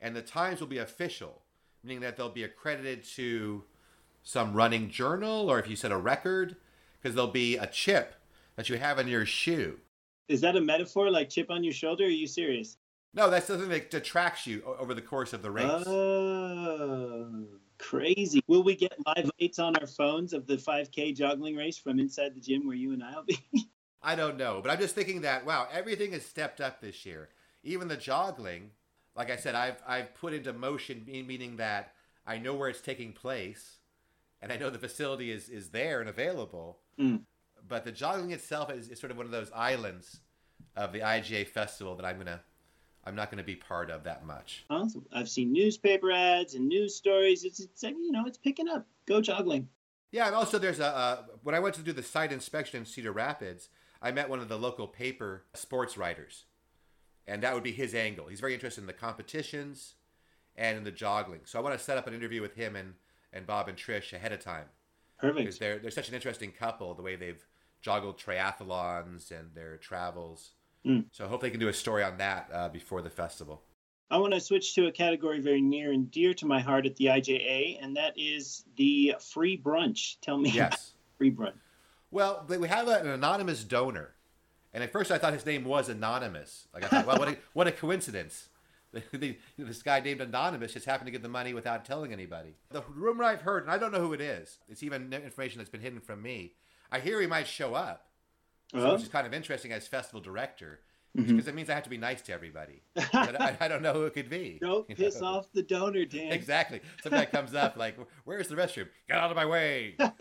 [0.01, 1.43] And the times will be official,
[1.83, 3.65] meaning that they'll be accredited to
[4.23, 6.57] some running journal or if you set a record,
[7.01, 8.15] because there'll be a chip
[8.57, 9.79] that you have in your shoe.
[10.29, 12.05] Is that a metaphor like chip on your shoulder?
[12.05, 12.77] Are you serious?
[13.15, 15.85] No, that's something that, that tracks you over the course of the race.
[15.87, 17.47] Oh,
[17.79, 18.43] crazy.
[18.47, 22.35] Will we get live updates on our phones of the 5K joggling race from inside
[22.35, 23.39] the gym where you and I'll be?
[24.03, 27.31] I don't know, but I'm just thinking that wow, everything has stepped up this year.
[27.65, 28.69] Even the joggling,
[29.17, 31.95] like I said, I've I've put into motion, meaning that
[32.27, 33.79] I know where it's taking place,
[34.41, 36.79] and I know the facility is is there and available.
[36.99, 37.23] Mm.
[37.67, 40.21] But the joggling itself is, is sort of one of those islands
[40.77, 42.41] of the IJA festival that I'm gonna
[43.09, 44.67] I'm not gonna be part of that much.
[45.13, 47.45] I've seen newspaper ads and news stories.
[47.45, 48.87] It's it's you know it's picking up.
[49.07, 49.65] Go joggling.
[50.11, 52.87] Yeah, and also there's a uh, when I went to do the site inspection in
[52.87, 53.71] Cedar Rapids,
[54.03, 56.45] I met one of the local paper sports writers,
[57.27, 58.27] and that would be his angle.
[58.27, 59.95] He's very interested in the competitions
[60.55, 61.47] and in the joggling.
[61.49, 62.95] So I want to set up an interview with him and,
[63.33, 64.67] and Bob and Trish ahead of time
[65.19, 65.39] Perfect.
[65.39, 66.95] because they're they're such an interesting couple.
[66.95, 67.45] The way they've
[67.83, 70.53] joggled triathlons and their travels.
[70.87, 71.07] Mm.
[71.13, 73.63] So I hope they can do a story on that uh, before the festival.
[74.11, 76.97] I want to switch to a category very near and dear to my heart at
[76.97, 80.17] the IJA, and that is the free brunch.
[80.23, 80.93] Tell me Yes.
[81.19, 81.59] free brunch.
[82.11, 84.15] Well, we have an anonymous donor,
[84.73, 86.69] and at first I thought his name was anonymous.
[86.73, 88.49] Like I thought, well, what a, what a coincidence.
[89.59, 92.55] This guy named anonymous just happened to get the money without telling anybody.
[92.71, 94.59] The rumor I've heard, and I don't know who it is.
[94.67, 96.55] It's even information that's been hidden from me.
[96.91, 98.08] I hear he might show up,
[98.73, 98.93] so- Oh.
[98.95, 100.81] which is kind of interesting as festival director,
[101.15, 102.83] because it means I have to be nice to everybody.
[102.95, 104.59] but I, I don't know who it could be.
[104.61, 105.27] Don't you piss know?
[105.27, 106.31] off the donor, Dan.
[106.33, 106.81] Exactly.
[107.03, 108.89] Some guy comes up like, "Where's the restroom?
[109.09, 109.97] Get out of my way!"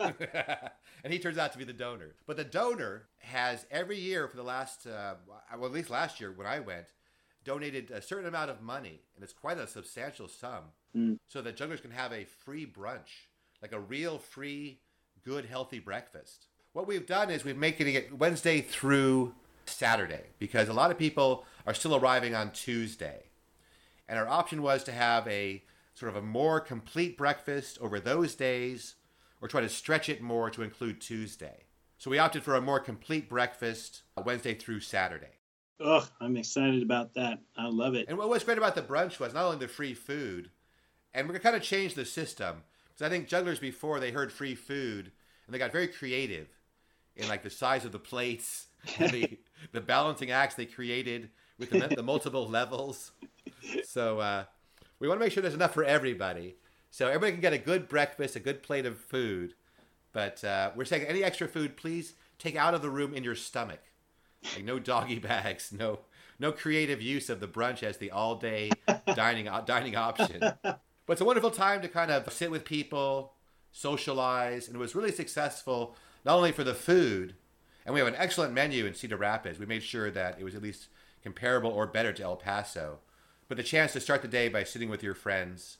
[1.04, 2.14] and he turns out to be the donor.
[2.26, 5.14] But the donor has every year for the last, uh,
[5.56, 6.86] well, at least last year when I went,
[7.44, 10.64] donated a certain amount of money, and it's quite a substantial sum,
[10.96, 11.18] Mm.
[11.28, 13.26] so that jugglers can have a free brunch,
[13.62, 14.80] like a real free,
[15.22, 16.46] good, healthy breakfast.
[16.72, 19.34] What we've done is we've making it Wednesday through
[19.66, 23.24] Saturday because a lot of people are still arriving on Tuesday
[24.08, 25.62] and our option was to have a
[25.94, 28.94] sort of a more complete breakfast over those days
[29.40, 31.64] or try to stretch it more to include Tuesday.
[31.96, 35.38] So we opted for a more complete breakfast uh, Wednesday through Saturday.
[35.80, 37.38] Ugh, I'm excited about that.
[37.56, 38.06] I love it.
[38.08, 40.50] And what was great about the brunch was not only the free food,
[41.14, 44.10] and we're going to kind of change the system because I think jugglers before they
[44.10, 45.12] heard free food
[45.46, 46.48] and they got very creative
[47.18, 49.38] in like the size of the plates, the
[49.72, 53.12] the balancing acts they created with the, the multiple levels.
[53.84, 54.44] So uh,
[54.98, 56.56] we want to make sure there's enough for everybody,
[56.90, 59.54] so everybody can get a good breakfast, a good plate of food.
[60.12, 63.34] But uh, we're saying any extra food, please take out of the room in your
[63.34, 63.80] stomach.
[64.54, 66.00] Like no doggy bags, no
[66.38, 68.70] no creative use of the brunch as the all day
[69.14, 70.40] dining dining option.
[70.62, 73.32] But it's a wonderful time to kind of sit with people,
[73.72, 75.96] socialize, and it was really successful
[76.28, 77.34] not only for the food,
[77.86, 79.58] and we have an excellent menu in Cedar Rapids.
[79.58, 80.88] We made sure that it was at least
[81.22, 82.98] comparable or better to El Paso,
[83.48, 85.78] but the chance to start the day by sitting with your friends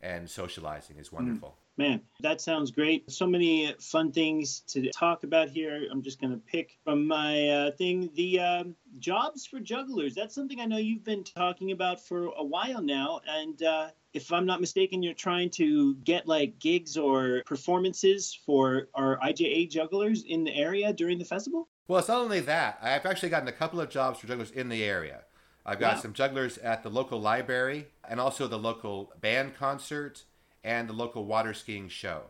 [0.00, 1.56] and socializing is wonderful.
[1.76, 3.10] Man, that sounds great.
[3.10, 5.88] So many fun things to talk about here.
[5.90, 10.14] I'm just going to pick from my uh, thing the um, jobs for jugglers.
[10.14, 13.22] That's something I know you've been talking about for a while now.
[13.26, 18.88] And uh, if I'm not mistaken, you're trying to get like gigs or performances for
[18.94, 21.68] our IJA jugglers in the area during the festival.
[21.86, 22.78] Well, it's not only that.
[22.82, 25.22] I've actually gotten a couple of jobs for jugglers in the area.
[25.64, 26.00] I've got Wow.
[26.00, 30.24] some jugglers at the local library and also the local band concert
[30.64, 32.24] and the local water skiing show.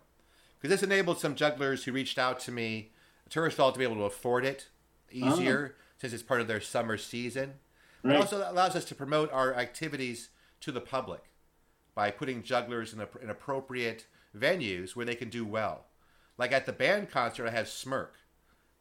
[0.59, 2.93] Because this enabled some jugglers who reached out to me,
[3.35, 4.69] of all, to be able to afford it
[5.11, 5.83] easier oh.
[5.99, 7.55] since it's part of their summer season.
[8.03, 8.17] Right.
[8.17, 11.30] also allows us to promote our activities to the public
[12.01, 15.85] by putting jugglers in, a, in appropriate venues where they can do well.
[16.39, 18.15] Like at the band concert, I have Smirk,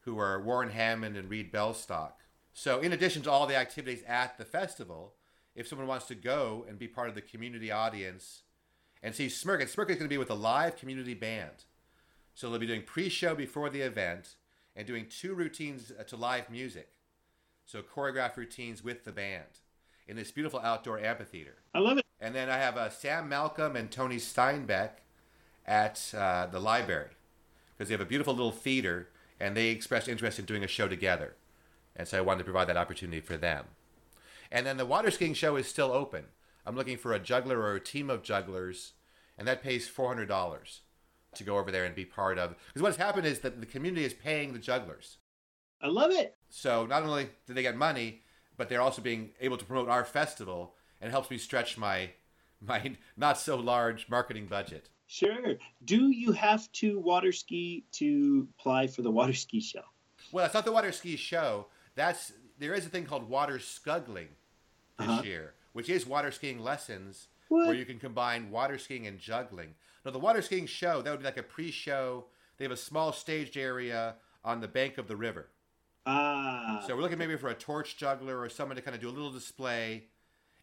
[0.06, 2.14] who are Warren Hammond and Reid Belstock.
[2.54, 5.16] So, in addition to all the activities at the festival,
[5.54, 8.44] if someone wants to go and be part of the community audience
[9.04, 11.66] and see Smirk, and Smirk is going to be with a live community band.
[12.34, 14.36] So, they'll be doing pre show before the event
[14.78, 16.88] and doing two routines uh, to live music.
[17.66, 19.60] So, choreographed routines with the band
[20.08, 21.58] in this beautiful outdoor amphitheater.
[21.74, 22.06] I love it.
[22.22, 24.92] And then I have uh, Sam Malcolm and Tony Steinbeck
[25.66, 27.12] at uh, the library
[27.78, 30.88] because they have a beautiful little theater and they expressed interest in doing a show
[30.88, 31.36] together.
[31.96, 33.66] And so I wanted to provide that opportunity for them.
[34.52, 36.26] And then the water skiing show is still open.
[36.66, 38.94] I'm looking for a juggler or a team of jugglers,
[39.38, 40.80] and that pays $400
[41.36, 42.56] to go over there and be part of.
[42.68, 45.18] Because what's happened is that the community is paying the jugglers.
[45.82, 46.36] I love it.
[46.50, 48.24] So not only do they get money,
[48.58, 52.12] but they're also being able to promote our festival, and helps me stretch my
[52.62, 54.90] my not so large marketing budget.
[55.08, 55.56] Sure.
[55.86, 59.82] Do you have to water ski to apply for the water ski show?
[60.32, 61.68] Well, it's not the water ski show.
[61.96, 64.28] That's there is a thing called water scuggling
[64.98, 65.22] this Uh-huh.
[65.24, 67.68] year, which is water skiing lessons What?
[67.68, 69.76] where you can combine water skiing and juggling.
[70.06, 72.26] Now, the water skiing show that would be like a pre-show.
[72.58, 75.48] They have a small staged area on the bank of the river,
[76.06, 76.84] Ah.
[76.88, 79.12] So we're looking maybe for a torch juggler or someone to kind of do a
[79.12, 80.06] little display,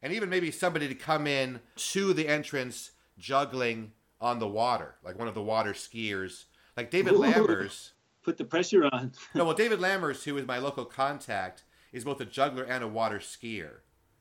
[0.07, 3.91] and even maybe somebody to come in to the entrance juggling
[4.21, 6.45] on the water, like one of the water skiers,
[6.77, 7.19] like David Ooh.
[7.19, 7.91] Lammers.
[8.23, 9.11] Put the pressure on.
[9.35, 12.89] No, well, David Lammers, who is my local contact, is both a juggler and a
[12.89, 13.79] water skier.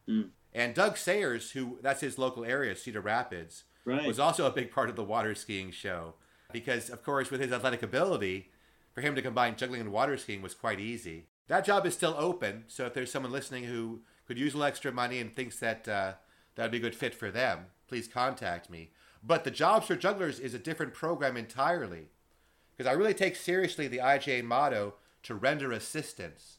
[0.09, 0.29] Mm.
[0.55, 4.07] And Doug Sayers, who that's his local area, Cedar Rapids, Right.
[4.07, 6.15] was also a big part of the water skiing show
[6.51, 8.49] because, of course, with his athletic ability,
[8.91, 11.27] for him to combine juggling and water skiing was quite easy.
[11.47, 14.67] That job is still open, so if there's someone listening who could use a little
[14.67, 16.13] extra money and thinks that uh,
[16.55, 18.91] that would be a good fit for them, please contact me.
[19.23, 22.09] But the Jobs for Jugglers is a different program entirely
[22.75, 26.57] because I really take seriously the IJA motto to render assistance.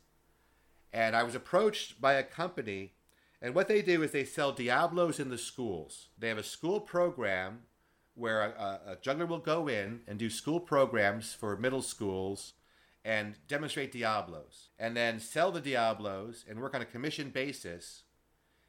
[0.92, 2.94] And I was approached by a company,
[3.42, 6.08] and what they do is they sell Diablos in the schools.
[6.18, 7.60] They have a school program
[8.14, 12.54] where a, a juggler will go in and do school programs for middle schools
[13.06, 18.02] and demonstrate Diablos, and then sell the Diablos and work on a commission basis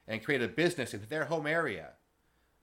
[0.08, 1.93] and create a business in their home area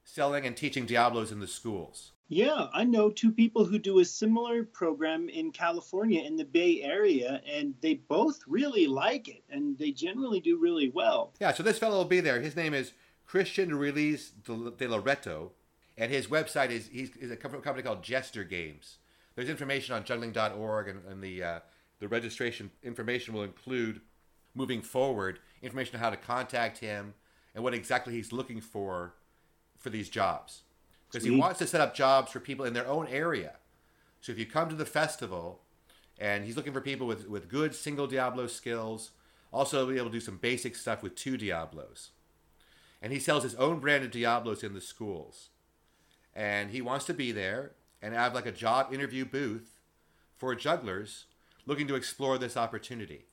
[0.04, 2.12] selling and teaching Diablos in the schools.
[2.28, 6.80] Yeah, I know two people who do a similar program in California in the Bay
[6.82, 11.32] Area, and they both really like it, and they generally do really well.
[11.40, 12.40] Yeah, so this fellow will be there.
[12.40, 12.92] His name is
[13.26, 15.52] Christian Release de Loreto,
[15.98, 18.98] and his website is he's, is a company called Jester Games.
[19.35, 21.59] There's information on juggling.org, and, and the uh,
[22.01, 24.01] the registration information will include,
[24.55, 27.14] moving forward, information on how to contact him
[27.55, 29.14] and what exactly he's looking for
[29.79, 30.62] for these jobs.
[31.11, 33.55] Because he wants to set up jobs for people in their own area.
[34.20, 35.61] So if you come to the festival,
[36.18, 39.11] and he's looking for people with, with good single Diablo skills,
[39.53, 42.11] also be able to do some basic stuff with two Diablos.
[43.01, 45.51] And he sells his own brand of Diablos in the schools.
[46.35, 47.73] And he wants to be there
[48.04, 49.80] and have like a job interview booth
[50.36, 51.24] for jugglers
[51.64, 53.24] looking to explore this opportunity.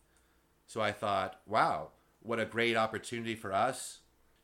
[0.65, 1.89] So I thought, wow,
[2.23, 3.99] what a great opportunity for us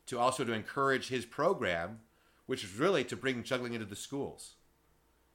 [0.08, 2.00] to also to encourage his program,
[2.46, 4.56] which is really to bring juggling into the schools.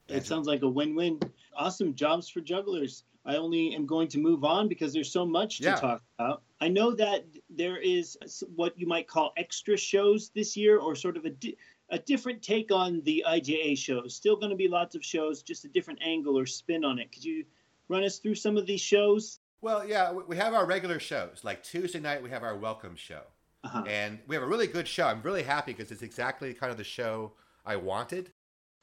[0.09, 1.21] It sounds like a win-win.
[1.57, 3.05] Awesome jobs for jugglers.
[3.25, 5.77] I only am going to move on because there's so much to Yeah.
[5.77, 6.43] talk about.
[6.61, 8.19] I know that there is
[8.55, 11.57] what you might call extra shows this year, or sort of a di-
[11.93, 14.17] a different take on the IJA shows.
[14.17, 17.13] Still going to be lots of shows, just a different angle or spin on it.
[17.13, 17.45] Could you
[17.89, 19.39] run us through some of these shows?
[19.61, 21.43] Well, yeah, we- have our regular shows.
[21.45, 23.21] Like Tuesday night, we have our welcome show.
[23.63, 23.85] Uh-huh.
[23.87, 25.07] And we have a really good show.
[25.07, 27.33] I'm really happy because it's exactly kind of the show
[27.65, 28.33] I wanted.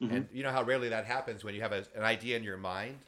[0.02, 0.12] Mhm.
[0.12, 2.56] And you know how rarely that happens when you have a, an idea in your
[2.56, 3.00] mind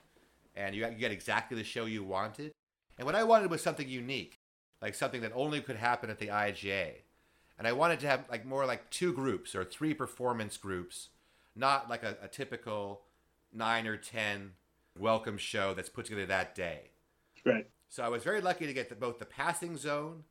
[0.55, 2.51] and you, you get exactly the show you wanted.
[2.97, 4.35] And what I wanted was something unique,
[4.81, 6.95] like something that only could happen at the IJA.
[7.62, 11.10] And I wanted to have like more like two groups or three performance groups,
[11.56, 13.02] not like a, a typical
[13.54, 14.54] nine or 10
[14.97, 16.89] welcome show that's put together that day.
[17.45, 17.67] Right.
[17.88, 20.24] So I was very lucky to get the, both the Passing Zone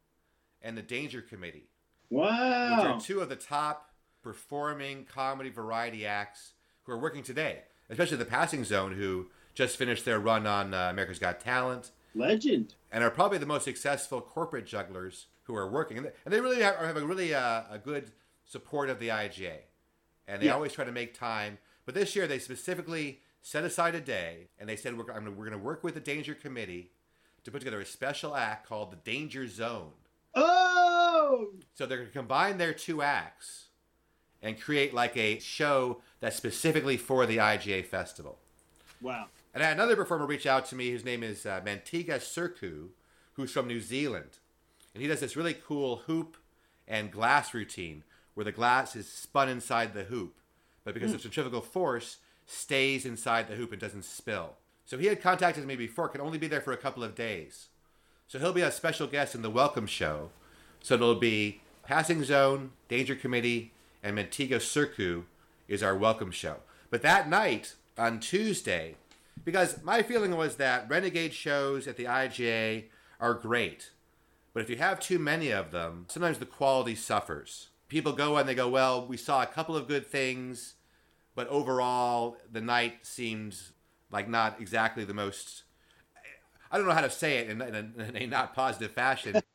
[0.60, 1.68] and the Danger Committee,
[2.08, 2.76] Wow.
[2.78, 3.92] which are two of the top
[4.24, 10.04] performing comedy variety acts who are working today, especially the Passing Zone, who just finished
[10.04, 12.74] their run on uh, America's Got Talent Legend.
[12.90, 15.98] and are probably the most successful corporate jugglers who are working.
[15.98, 18.12] And they, really have, are having really uh, a good
[18.44, 19.56] support of the IJA.
[20.28, 20.54] And they Yeah.
[20.54, 21.58] always try to make time.
[21.84, 25.46] But this year, they specifically set aside a day and they said, we're, gonna, we're
[25.48, 26.90] going to work with the Danger Committee
[27.44, 29.92] to put together a special act called the Danger Zone.
[30.34, 33.66] Oh, So they're going to combine their two acts
[34.42, 38.38] and create like a show that's specifically for the IJA festival.
[39.00, 39.26] wow.
[39.52, 42.90] And I had another performer reach out to me whose name is uh, Mantiga Surku,
[43.32, 44.38] who's from New Zealand.
[44.94, 46.36] And he does this really cool hoop
[46.86, 48.02] and glass routine
[48.34, 50.34] where the glass is spun inside the hoop,
[50.84, 51.16] but because hmm.
[51.16, 54.54] of centrifugal force, stays inside the hoop and doesn't spill.
[54.84, 57.68] So he had contacted me before, can only be there for a couple of days.
[58.26, 60.30] So he'll be a special guest in the welcome show.
[60.80, 63.72] So it'll be Passing Zone, Danger Committee,
[64.02, 65.24] and Mantiga Surku
[65.68, 66.56] is our welcome show.
[66.90, 68.96] But that night, on Tuesday,
[69.44, 72.84] because my feeling was that renegade shows at the IJA
[73.20, 73.90] are great,
[74.60, 77.70] but if you have too many of them, sometimes the quality suffers.
[77.88, 80.74] People go and they go, well, we saw a couple of good things,
[81.34, 83.56] but overall the night seemed
[84.10, 85.62] like not exactly the most.
[86.70, 89.40] I don't know how to say it in, in, a, in a not positive fashion.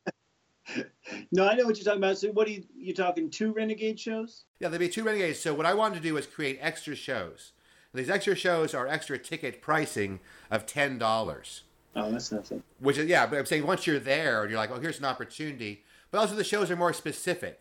[1.30, 2.18] No, I know what you're talking about.
[2.18, 3.30] So, what are you you talking?
[3.30, 4.46] Two renegade shows?
[4.58, 5.38] Yeah, there'd be two renegades.
[5.38, 7.52] So what I wanted to do was create extra shows.
[7.92, 10.18] And these extra shows are extra ticket pricing
[10.50, 11.62] of ten dollars.
[11.96, 12.62] Oh, that's nothing.
[12.78, 15.06] Which is yeah, but I'm saying once you're there and you're like, oh, here's an
[15.06, 15.82] opportunity.
[16.10, 17.60] But also the shows are more specific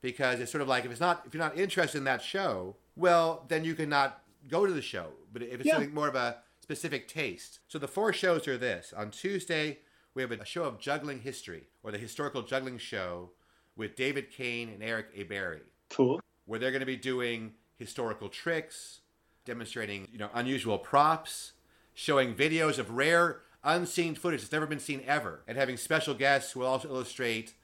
[0.00, 2.76] because it's sort of like if it's not if you're not interested in that show,
[2.96, 5.08] well, then you cannot go to the show.
[5.32, 5.74] But if it's Yeah.
[5.74, 9.80] something more of a specific taste, so the four shows are this: on Tuesday,
[10.14, 13.30] we have a show of juggling history, or the historical juggling show,
[13.76, 15.60] with David Cain and Eric Åberg,
[15.90, 16.20] Cool.
[16.46, 19.00] where they're going to be doing historical tricks,
[19.44, 21.52] demonstrating you know unusual props,
[21.92, 26.52] showing videos of rare unseen footage that's never been seen ever, and having special guests
[26.52, 27.54] who will also illustrate.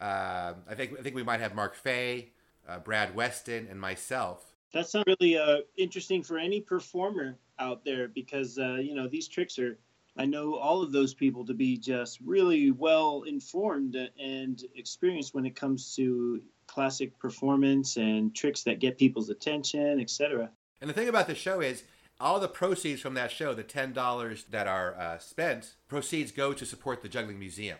[0.00, 2.30] Uh, I think I think we might have Mark Fay,
[2.68, 4.54] uh, Brad Weston, and myself.
[4.72, 9.28] That sounds really uh, interesting for any performer out there because uh, you know these
[9.28, 9.78] tricks are.
[10.16, 15.46] I know all of those people to be just really well informed and experienced when
[15.46, 20.50] it comes to classic performance and tricks that get people's attention, etc.
[20.80, 21.82] And the thing about the show is,
[22.20, 26.52] all the proceeds from that show, the ten dollars that are uh, spent, proceeds go
[26.52, 27.78] to support the Juggling Museum.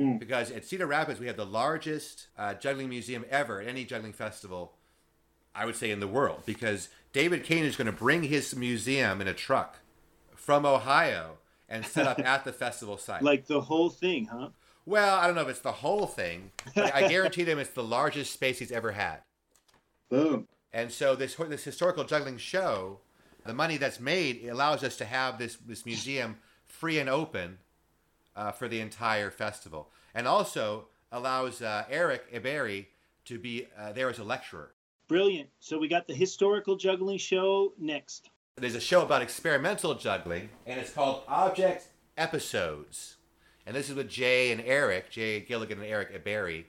[0.00, 0.18] Mm.
[0.18, 4.12] Because at Cedar Rapids, we have the largest uh, juggling museum ever at any juggling
[4.12, 4.74] festival,
[5.54, 6.42] I would say, in the world.
[6.44, 9.78] Because David Cain is going to bring his museum in a truck
[10.34, 13.22] from Ohio and set up at the festival site.
[13.22, 14.50] Like the whole thing, huh?
[14.84, 18.32] well, I don't know if it's the whole thing, I guarantee them it's the largest
[18.32, 19.20] space he's ever had.
[20.10, 20.46] Boom.
[20.72, 23.00] And so this this historical juggling show,
[23.46, 26.36] the money that's made it allows us to have this this museum
[26.66, 27.58] free and open
[28.34, 32.86] uh, for the entire festival, and also allows uh, Eric Åberg
[33.24, 34.72] to be uh, there as a lecturer.
[35.08, 35.48] Brilliant.
[35.60, 38.30] So we got the historical juggling show next.
[38.56, 43.16] There's a show about experimental juggling, and it's called Object Episodes.
[43.66, 46.64] And this is with Jay and Eric, Jay Gilligan and Eric Åberg.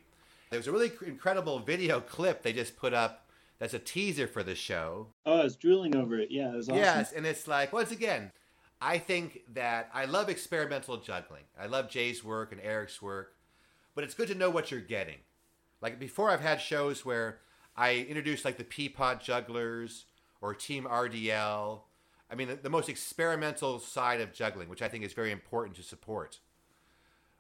[0.49, 3.26] There was a really incredible video clip they just put up
[3.59, 5.07] that's a teaser for the show.
[5.25, 6.29] Oh, I was drooling over it.
[6.31, 6.79] Yeah, it was awesome.
[6.81, 8.31] Yes, and it's like once again,
[8.81, 11.43] I think that I love experimental juggling.
[11.59, 13.33] I love Jay's work and Eric's work,
[13.95, 15.17] but it's good to know what you're getting.
[15.81, 17.39] Like before, I've had shows where
[17.75, 20.05] I introduced like the Peapod Jugglers
[20.41, 21.81] or Team RDL.
[22.29, 25.75] I mean, the, the most experimental side of juggling, which I think is very important
[25.77, 26.39] to support.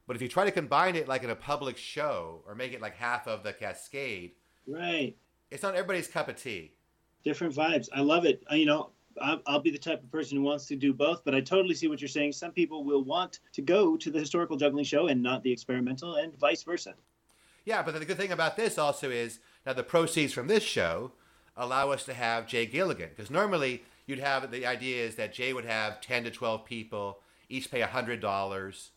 [0.07, 2.81] But if you try to combine it like in a public show or make it
[2.81, 4.31] like half of the cascade,
[4.67, 5.15] Right.
[5.51, 6.73] It's not everybody's cup of tea.
[7.23, 7.89] Different vibes.
[7.93, 8.43] I love it.
[8.49, 8.91] I, you know,
[9.21, 11.75] I'll, I'll be the type of person who wants to do both, but I totally
[11.75, 12.33] see what you're saying.
[12.33, 16.15] Some people will want to go to the historical juggling show and not the experimental,
[16.15, 16.93] and vice versa.
[17.65, 21.11] Yeah, but the good thing about this also is now the proceeds from this show
[21.57, 25.51] allow us to have Jay Gilligan because normally you'd have the idea is that Jay
[25.51, 27.19] would have 10 to 12 people
[27.49, 28.89] each pay $100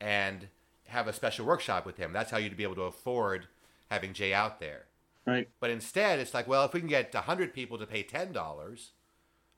[0.00, 0.48] and
[0.86, 2.12] have a special workshop with him.
[2.12, 3.46] That's how you'd be able to afford
[3.90, 4.87] having Jay out there.
[5.26, 5.48] Right.
[5.60, 8.90] But instead, it's like, well, if we can get 100 people to pay $10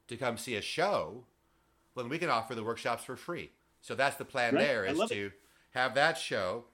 [0.09, 1.25] to come see a show,
[1.95, 3.53] well, then we can offer the workshops for free.
[3.81, 4.67] So that's the plan Right.
[4.67, 5.31] there is to
[5.71, 6.65] have that show.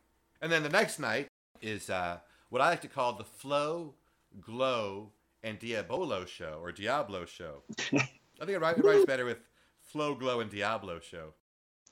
[0.40, 1.28] And then the next night
[1.60, 2.18] is uh,
[2.50, 3.94] what I like to call the Flow,
[4.40, 5.12] Glow,
[5.42, 7.62] and Diabolo show or Diablo show.
[7.78, 9.38] I think it it writes better with
[9.80, 11.34] Flow, Glow, and Diablo show.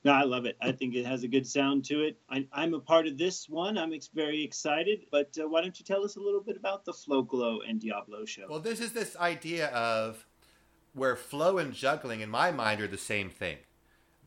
[0.04, 0.56] No, I love it.
[0.60, 2.18] I think it has a good sound to it.
[2.28, 3.78] I, I'm a part of this one.
[3.78, 5.06] I'm ex- very excited.
[5.10, 7.80] But uh, why don't you tell us a little bit about the Flow Glow and
[7.80, 8.46] Diablo show?
[8.48, 10.26] Well, this is this idea of
[10.92, 13.58] where flow and juggling, in my mind, are the same thing.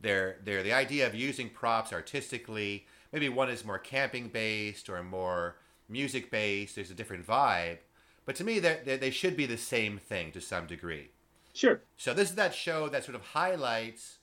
[0.00, 2.86] They're they're the idea of using props artistically.
[3.12, 5.56] Maybe one is more camping based or more
[5.88, 6.74] music based.
[6.74, 7.78] There's a different vibe,
[8.24, 11.10] but to me, they they should be the same thing to some degree.
[11.54, 11.80] sure.
[11.96, 14.17] So this is that show that sort of highlights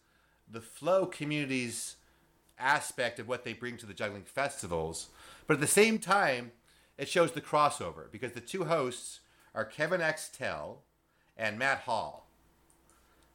[0.51, 1.95] the flow community's
[2.57, 5.09] aspect of what they bring to the juggling festivals,
[5.47, 6.51] but at the same time,
[6.97, 9.19] it shows the crossover because the two hosts
[9.53, 10.81] are Kevin Axtell
[11.37, 12.27] and Matt Hall.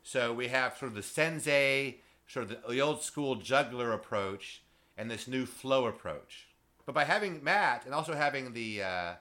[0.03, 4.63] So we have sort of the sensei, sort of the, old school juggler approach,
[4.97, 6.49] and this new flow approach.
[6.87, 9.13] But by having Matt and also having the uh,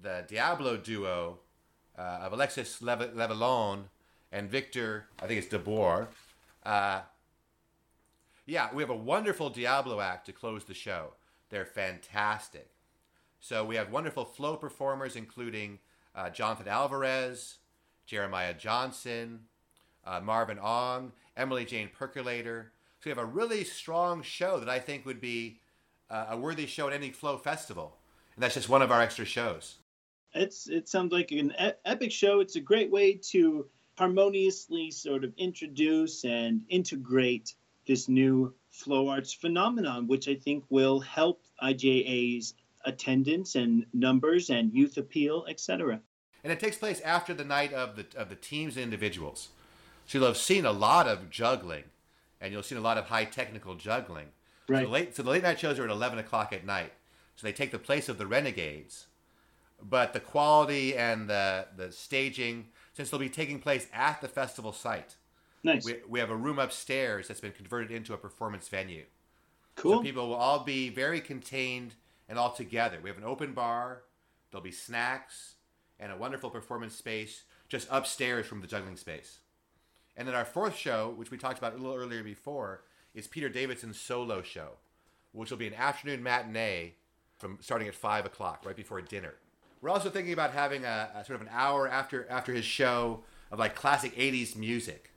[0.00, 1.38] the Diablo duo
[1.98, 3.84] uh, of Alexis Lev- Levillain
[4.30, 6.08] and Victor, I think it's DeBoer.
[6.64, 7.00] Uh,
[8.48, 11.12] yeah, we have a wonderful Diablo act to close the show.
[11.50, 12.70] They're fantastic.
[13.40, 15.78] So we have wonderful flow performers, including
[16.14, 17.58] uh, Jonathan Alvarez,
[18.06, 19.40] Jeremiah Johnson,
[20.06, 22.72] uh, Marvin Ong, Emily Jane Percolator.
[23.00, 25.60] So we have a really strong show that I think would be
[26.10, 27.98] uh, a worthy show at any flow festival.
[28.34, 29.76] And that's just one of our extra shows.
[30.34, 31.52] It's it sounds like an
[31.84, 32.40] epic show.
[32.40, 33.66] It's a great way to
[33.98, 37.54] harmoniously sort of introduce and integrate
[37.88, 44.72] this new flow arts phenomenon, which I think will help IJA's attendance and numbers and
[44.72, 46.00] youth appeal, etc.
[46.44, 49.48] And it takes place after the night of the of the teams and individuals.
[50.06, 51.84] So you'll have seen a lot of juggling,
[52.40, 54.28] and you'll see a lot of high technical juggling.
[54.68, 54.84] So Right.
[54.84, 56.92] the late so the late night shows are at eleven o'clock at night.
[57.36, 59.06] So they take the place of the Renegades,
[59.82, 64.72] but the quality and the the staging, since they'll be taking place at the festival
[64.72, 65.16] site,
[65.62, 65.84] Nice.
[65.84, 69.04] we, we have a room upstairs that's been converted into a performance venue.
[69.74, 69.98] Cool.
[69.98, 71.94] So people will all be very contained
[72.28, 72.98] and all together.
[73.02, 74.02] We have an open bar.
[74.50, 75.54] There'll be snacks
[76.00, 79.38] and a wonderful performance space just upstairs from the juggling space.
[80.16, 82.82] And then our fourth show, which we talked about a little earlier before,
[83.14, 84.70] is Peter Davison's solo show,
[85.32, 86.94] which will be an afternoon matinee
[87.38, 89.34] from starting at five o'clock, right before dinner.
[89.80, 93.22] We're also thinking about having a, a sort of an hour after after his show
[93.52, 95.12] of like classic '80s music,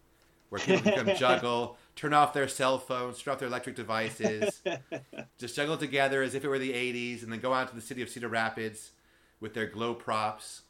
[0.51, 4.61] where people can come juggle, turn off their cell phones, turn off their electric devices,
[5.37, 7.79] just juggle together as if it were the '80s, and then go out to the
[7.81, 8.91] city of Cedar Rapids
[9.39, 10.63] with their glow props.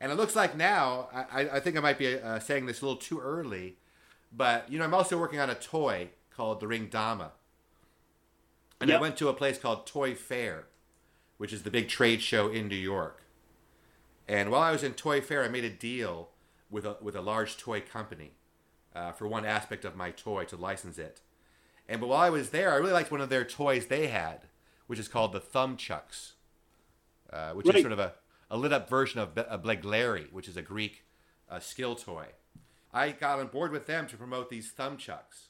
[0.00, 2.84] And it looks like now, I, I think I might be uh, saying this a
[2.84, 3.76] little too early,
[4.36, 7.30] but you know, I'm also working on a toy called the Ring Dama.
[8.80, 8.98] And Yep.
[8.98, 10.64] I went to a place called Toy Fair,
[11.38, 13.22] which is the big trade show in New York.
[14.26, 16.30] And while I was in Toy Fair, I made a deal
[16.70, 18.32] with a, with a large toy company
[18.96, 21.20] uh, for one aspect of my toy to license it.
[21.88, 24.40] And but while I was there, I really liked one of their toys they had,
[24.86, 26.32] which is called the Thumb Chucks,
[27.32, 27.76] uh, which Right.
[27.76, 28.14] is sort of a,
[28.50, 31.04] a lit up version of a begleri, which is a Greek
[31.48, 32.26] uh, skill toy.
[32.92, 35.48] I got on board with them to promote these Thumb Chucks,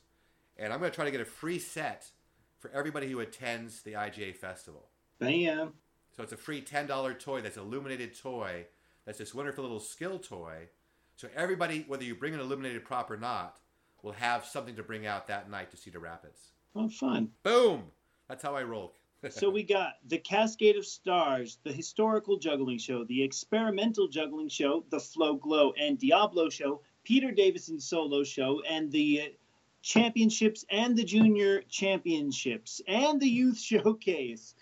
[0.58, 2.10] and I'm going to try to get a free set
[2.58, 4.88] for everybody who attends the IJA festival.
[5.18, 5.74] Bam.
[6.16, 8.66] So it's a free ten dollar toy that's illuminated toy.
[9.04, 10.68] That's this wonderful little skill toy.
[11.16, 13.58] So everybody, whether you bring an illuminated prop or not,
[14.02, 16.52] will have something to bring out that night to Cedar Rapids.
[16.74, 17.30] Oh, fun.
[17.42, 17.84] Boom!
[18.28, 18.92] That's how I roll.
[19.30, 24.84] so we got the Cascade of Stars, the historical juggling show, the experimental juggling show,
[24.90, 29.34] the Flow Glow and Diablo show, Peter Davison solo show, and the
[29.80, 34.54] championships and the junior championships and the youth showcase.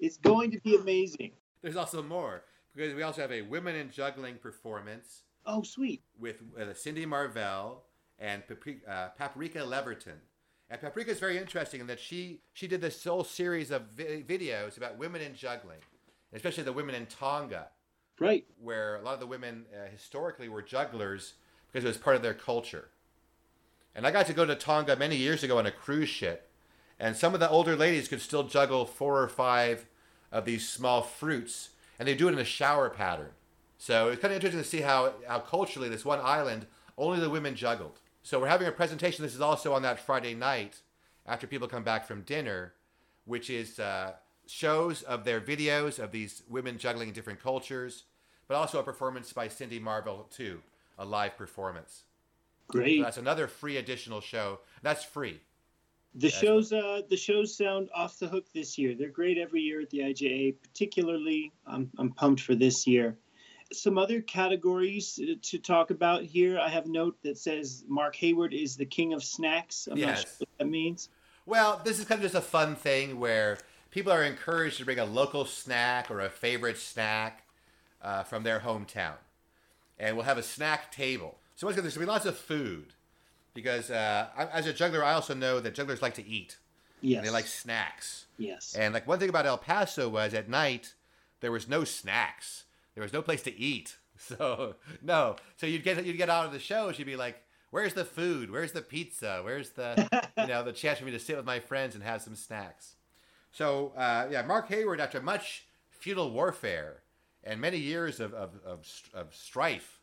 [0.00, 1.30] It's going to be amazing.
[1.62, 2.42] There's also more
[2.74, 6.02] because we also have a women in juggling performance Oh, sweet.
[6.18, 7.82] with uh, Cindy Marvel
[8.18, 10.18] and Papri- uh, Paprika Leverton.
[10.68, 14.22] And Paprika is very interesting in that she she did this whole series of vi-
[14.22, 15.80] videos about women in juggling,
[16.32, 17.68] especially the women in Tonga.
[18.20, 18.44] Right.
[18.60, 21.32] where a lot of the women uh, historically were jugglers
[21.66, 22.90] because it was part of their culture.
[23.94, 26.50] And I got to go to Tonga many years ago on a cruise ship,
[26.98, 29.86] and some of the older ladies could still juggle four or five
[30.30, 33.30] of these small fruits, and they do it in a shower pattern.
[33.80, 36.66] So it's kind of interesting to see how, how culturally this one island
[36.98, 37.98] only the women juggled.
[38.22, 39.24] So we're having a presentation.
[39.24, 40.82] This is also on that Friday night
[41.24, 42.74] after people come back from dinner,
[43.24, 44.12] which is uh,
[44.46, 48.04] shows of their videos of these women juggling in different cultures,
[48.48, 50.60] but also a performance by Cindy Marvel too,
[50.98, 52.02] a live performance.
[52.72, 53.02] So Great.
[53.02, 54.60] that's another free additional show.
[54.82, 55.40] That's free.
[56.16, 58.94] The That's shows, uh, the shows sound off the hook this year.
[58.94, 60.56] They're great every year at the IJA.
[60.60, 63.16] Particularly, I'm I'm pumped for this year.
[63.72, 66.58] Some other categories to talk about here.
[66.58, 69.86] I have a note that says Mark Hayward is the king of snacks.
[69.90, 70.22] I'm not Yes.
[70.22, 71.08] sure what that means.
[71.46, 73.58] Well, this is kind of just a fun thing where
[73.90, 77.44] people are encouraged to bring a local snack or a favorite snack
[78.02, 79.14] uh, from their hometown.
[79.98, 81.38] And we'll have a snack table.
[81.56, 82.94] So once again, there's going to be lots of food
[83.54, 86.56] because uh, I, as a juggler, I also know that jugglers like to eat
[87.02, 87.18] Yes.
[87.18, 88.26] and they like snacks.
[88.36, 88.74] yes.
[88.74, 90.94] And like one thing about El Paso was at night
[91.40, 92.64] there was no snacks.
[93.00, 93.96] There was no place to eat.
[94.22, 95.36] So no.
[95.56, 96.98] So you'd get you'd get out of the shows.
[96.98, 98.50] You'd be like, "Where's the food?
[98.50, 99.40] Where's the pizza?
[99.42, 102.20] Where's the you know the chance for me to sit with my friends and have
[102.20, 102.96] some snacks?"
[103.50, 107.00] So uh, yeah, Mark Hayward, after much feudal warfare
[107.42, 110.00] and many years of of, of, of strife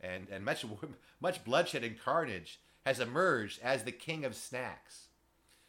[0.00, 0.64] and and much
[1.20, 5.08] much bloodshed and carnage, has emerged as the king of snacks.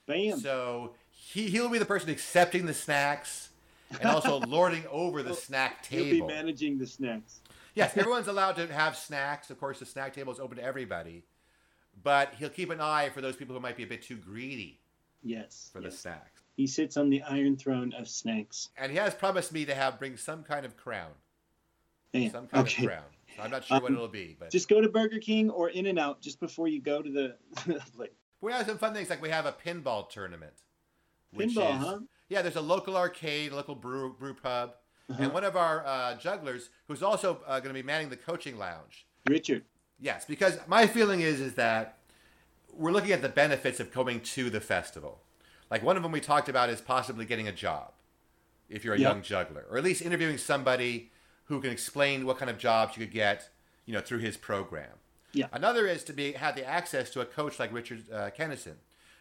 [0.06, 0.40] Bam.
[0.40, 3.50] So he he'll be the person accepting the snacks
[3.92, 6.06] and also lording over the snack table.
[6.06, 7.42] He'll be managing the snacks.
[7.76, 9.50] Yes, everyone's allowed to have snacks.
[9.50, 11.24] Of course, the snack table is open to everybody,
[12.04, 14.80] but he'll keep an eye for those people who might be a bit too greedy
[15.24, 15.70] Yes.
[15.72, 16.00] for the yes.
[16.00, 16.42] snacks.
[16.56, 18.70] He sits on the iron throne of snacks.
[18.78, 21.12] And he has promised me to have bring some kind of crown,
[22.14, 22.32] Bam.
[22.32, 22.84] some kind Okay.
[22.84, 23.04] of crown.
[23.36, 25.70] So I'm not sure what Um, it'll be, but Just go to Burger King or
[25.70, 27.38] In and Out just before you go to the
[27.96, 28.10] place.
[28.42, 30.54] we have some fun things like we have a pinball tournament.
[31.32, 32.00] which Pinball, is- huh?
[32.30, 34.74] Yeah, there's a local arcade, a local brew, brew pub,
[35.10, 35.24] Uh-huh.
[35.24, 38.58] and one of our uh, jugglers who's also uh, going to be manning the coaching
[38.58, 39.06] lounge.
[39.26, 39.64] Richard.
[40.00, 41.98] Yes, because my feeling is is that
[42.74, 45.22] we're looking at the benefits of coming to the festival.
[45.72, 47.94] Like one of them we talked about is possibly getting a job
[48.70, 49.10] if you're a Yep.
[49.14, 51.12] young juggler, or at least interviewing somebody
[51.46, 53.50] who can explain what kind of jobs you could get,
[53.86, 54.92] you know, through his program.
[55.32, 55.48] Yeah.
[55.54, 58.76] Another is to be have the access to a coach like Richard uh, Kennison.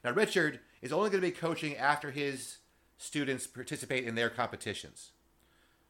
[0.05, 2.59] Now Richard is only going to be coaching after his
[2.99, 5.13] students participate in their competitions.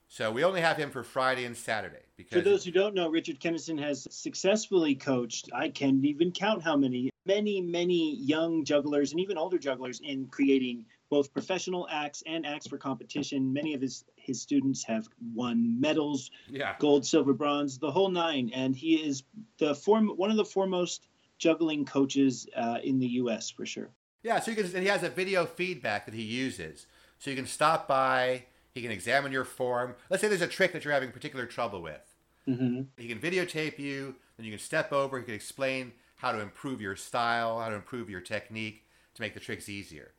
[0.08, 3.08] So we only have him for Friday and Saturday because For those who don't know,
[3.08, 9.10] Richard Kennison has successfully coached, I can't even count how many, many, many young jugglers
[9.10, 13.52] and even older jugglers in creating both professional acts and acts for competition.
[13.52, 16.74] Many of his his students have won medals, Yeah.
[16.80, 19.22] gold, silver, bronze, the whole nine, and he is
[19.58, 21.06] the form one of the foremost
[21.38, 23.50] juggling coaches uh, in the U.S.
[23.50, 23.90] for sure.
[24.22, 26.86] Yeah, so you can, he has a video feedback that he uses.
[27.18, 29.96] So you can stop by, he can examine your form.
[30.10, 32.14] Let's say there's a trick that you're having particular trouble with.
[32.46, 36.40] hmm He can videotape you, then you can step over, he can explain how to
[36.40, 40.12] improve your style, how to improve your technique to make the tricks easier.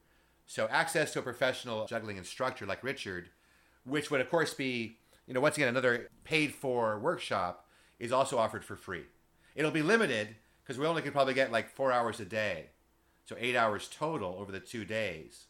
[0.45, 3.29] So access to a professional juggling instructor like Richard,
[3.83, 7.65] which would of course be, you know, once again another paid for workshop,
[7.99, 9.05] is also offered for free.
[9.55, 12.67] It'll be limited because we only can probably get like four hours a day.
[13.25, 15.46] So eight hours total over the two days.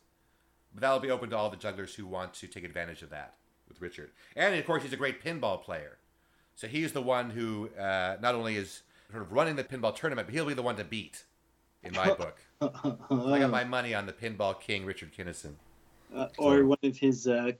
[0.73, 3.35] But that'll be open to all the jugglers who want to take advantage of that
[3.67, 4.11] with Richard.
[4.35, 5.97] And of course, he's a great pinball player.
[6.55, 10.27] So he's the one who uh, not only is sort of running the pinball tournament,
[10.27, 11.23] but he'll be the one to beat
[11.83, 12.37] in my book.
[12.61, 15.53] I got my money on the pinball king, Richard Kennison.
[16.15, 17.51] Uh, or one of his uh,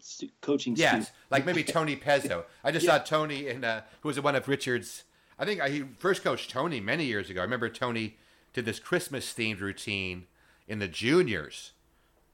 [0.00, 1.12] stu- coaching Yes, students.
[1.30, 2.44] like maybe Tony Pezzo.
[2.64, 2.98] I just Yeah.
[2.98, 5.04] saw Tony in uh, who was one of Richard's.
[5.38, 7.40] I think I, he first coached Tony many years ago.
[7.40, 8.16] I remember Tony
[8.54, 10.26] did this Christmas themed routine
[10.66, 11.72] in the juniors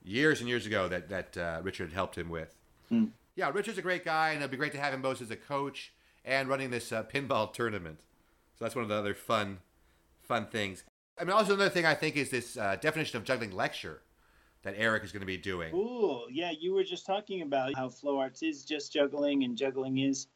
[0.05, 2.55] years and years ago that that uh, Richard helped him with.
[2.89, 3.07] Hmm.
[3.35, 5.37] Yeah, Richard's a great guy, and it'd be great to have him both as a
[5.37, 5.93] coach
[6.25, 8.01] and running this uh, pinball tournament.
[8.59, 9.59] So that's one of the other fun,
[10.23, 10.85] fun things.
[11.19, 14.03] I mean, also another thing I think is this uh, definition of juggling lecture
[14.63, 15.75] that Eric is going to be doing.
[15.75, 19.99] Ooh, yeah, you were just talking about how flow arts is just juggling, and juggling
[19.99, 20.29] is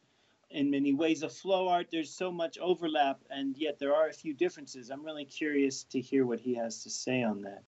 [0.49, 1.87] in many ways a flow art.
[1.91, 4.89] There's so much overlap, and yet there are a few differences.
[4.89, 7.63] I'm really curious to hear what he has to say on that.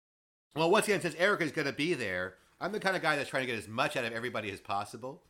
[0.56, 3.14] Well, once again, since Eric is going to be there, I'm the kind of guy
[3.14, 5.20] that's trying to get as much out of everybody as possible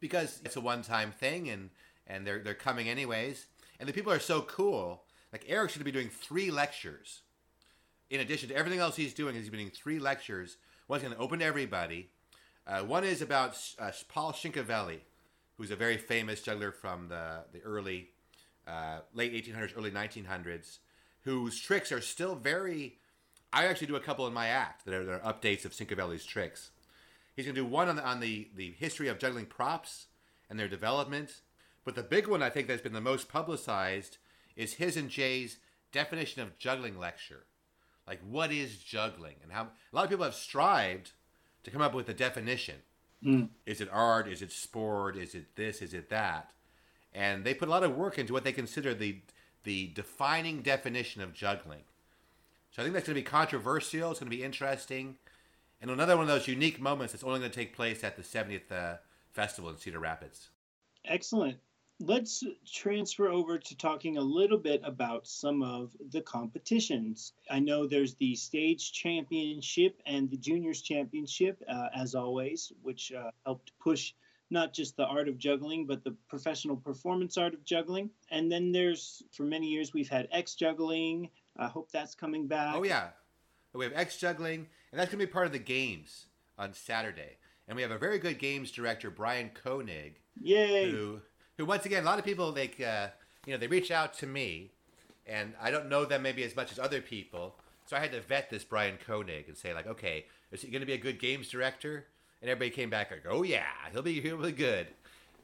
[0.00, 1.70] because it's a one-time thing, and
[2.08, 3.46] and they're they're coming anyways,
[3.78, 5.04] and the people are so cool.
[5.32, 7.20] Like Eric's going to be doing three lectures,
[8.10, 9.36] in addition to everything else he's doing.
[9.36, 10.56] He's doing three lectures.
[10.88, 12.10] One's going to open to everybody.
[12.66, 14.98] Uh, one is about uh, Paul Cinquevalli,
[15.56, 18.08] who's a very famous juggler from the the early,
[18.66, 20.78] uh, late 1800s, early 1900s,
[21.22, 22.98] whose tricks are still very
[23.52, 26.24] I actually do a couple in my act that are, that are updates of Cinquevalli's
[26.24, 26.70] tricks.
[27.34, 30.06] He's going to do one on the, on the, the history of juggling props
[30.48, 31.40] and their development.
[31.84, 34.18] But the big one I think that's been the most publicized
[34.56, 35.58] is his and Jay's
[35.92, 37.44] definition of juggling lecture.
[38.06, 39.36] Like, what is juggling?
[39.42, 41.12] And how a lot of people have strived
[41.64, 42.76] to come up with a definition.
[43.24, 43.48] Mm.
[43.66, 44.28] Is it art?
[44.28, 45.16] Is it sport?
[45.16, 45.82] Is it this?
[45.82, 46.52] Is it that?
[47.12, 49.20] And they put a lot of work into what they consider the,
[49.64, 51.82] the defining definition of juggling.
[52.76, 54.10] So I think that's going to be controversial.
[54.10, 55.16] It's going to be interesting,
[55.80, 58.22] and another one of those unique moments that's only going to take place at the
[58.22, 58.96] 70th uh,
[59.32, 60.50] festival in Cedar Rapids.
[61.06, 61.56] Excellent.
[62.00, 67.32] Let's transfer over to talking a little bit about some of the competitions.
[67.48, 73.30] I know there's the stage championship and the juniors championship, uh, as always, which uh,
[73.46, 74.12] helped push
[74.50, 78.10] not just the art of juggling, but the professional performance art of juggling.
[78.30, 81.30] And then there's, for many years, we've had X juggling.
[81.58, 82.74] I hope that's coming back.
[82.74, 83.08] Oh yeah,
[83.72, 86.26] we have X juggling, and that's going to be part of the games
[86.58, 87.38] on Saturday.
[87.68, 90.90] And we have a very good games director, Brian Koenig, Yay!
[90.90, 91.20] who,
[91.58, 93.08] who once again, a lot of people like, uh,
[93.44, 94.70] you know, they reach out to me,
[95.26, 98.20] and I don't know them maybe as much as other people, so I had to
[98.20, 101.18] vet this Brian Koenig and say like, okay, is he going to be a good
[101.18, 102.06] games director?
[102.40, 104.88] And everybody came back like, oh yeah, he'll be he'll be good.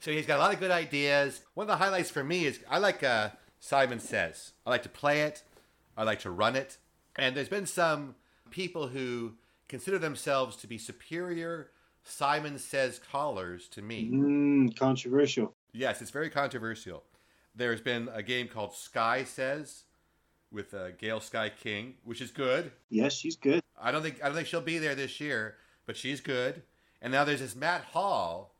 [0.01, 1.43] So he's got a lot of good ideas.
[1.55, 4.53] One of the highlights for me is I like uh, Simon Says.
[4.67, 5.43] I like to play it.
[5.97, 6.79] I like to run it.
[7.17, 8.15] And there's been some
[8.51, 9.35] people who
[9.69, 11.71] consider themselves to be superior
[12.05, 14.11] Simon Says callers to me.
[14.11, 15.55] Mm, controversial.
[15.73, 17.05] Yes, it's very controversial.
[17.55, 19.85] There's been a game called Sky Says
[20.51, 22.73] with uh, Gail Sky King, which is good.
[22.91, 23.63] Yes, she's good.
[23.81, 26.63] I don't think I don't think she'll be there this year, but she's good.
[27.01, 28.55] And now there's this Matt Hall,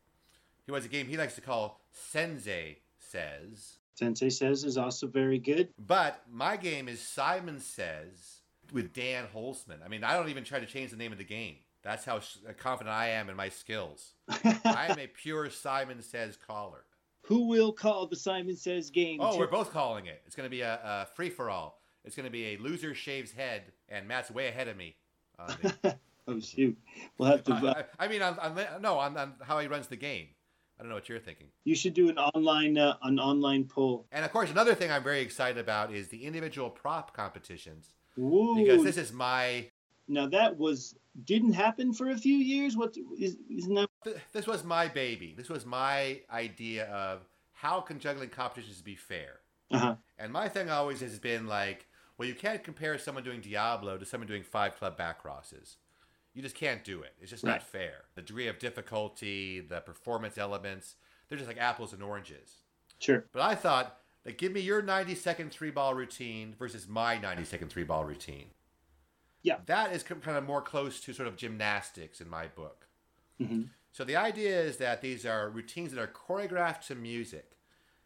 [0.67, 3.77] who has a game he likes to call Sensei Says.
[3.95, 5.69] Sensei says is also very good.
[5.77, 8.41] But my game is Simon Says
[8.71, 9.85] with Dan Holzman.
[9.85, 11.57] I mean, I don't even try to change the name of the game.
[11.83, 12.21] That's how
[12.57, 14.13] confident I am in my skills.
[14.29, 16.85] I am a pure Simon Says caller.
[17.23, 19.19] Who will call the Simon Says game?
[19.21, 20.21] Oh, we're both calling it.
[20.25, 21.81] It's going to be a, a free for all.
[22.03, 24.95] It's going to be a loser shaves head, and Matt's way ahead of me.
[25.37, 26.77] the- oh shoot,
[27.17, 27.53] we'll have to.
[27.53, 30.27] Uh, I, I mean, on, on, no, on, on how he runs the game.
[30.77, 31.47] I don't know what you're thinking.
[31.63, 34.05] you should do an online uh, an online poll.
[34.11, 38.55] And of course, another thing I'm very excited about is the individual prop competitions Ooh,
[38.55, 39.69] because this is my
[40.07, 42.75] now that was didn't happen for a few years.
[42.75, 43.89] What is isn't that?
[44.33, 45.33] this was my baby.
[45.37, 47.21] This was my idea of
[47.53, 49.39] how can juggling competitions be fair.
[49.71, 49.95] Uh-huh.
[50.17, 54.05] And my thing always has been like, well, you can't compare someone doing Diablo to
[54.05, 55.77] someone doing five club back crosses.
[56.33, 57.13] You just can't do it.
[57.19, 57.51] It's just Right.
[57.53, 58.05] not fair.
[58.15, 60.95] The degree of difficulty, the performance elements,
[61.27, 62.57] they're just like apples and oranges.
[62.99, 63.25] Sure.
[63.31, 67.43] But I thought, like, give me your 90 second three ball routine versus my 90
[67.45, 68.51] second three ball routine.
[69.41, 69.59] Yeah.
[69.65, 72.87] That is kind of more close to sort of gymnastics in my book.
[73.37, 77.57] hmm So the idea is that these are routines that are choreographed to music.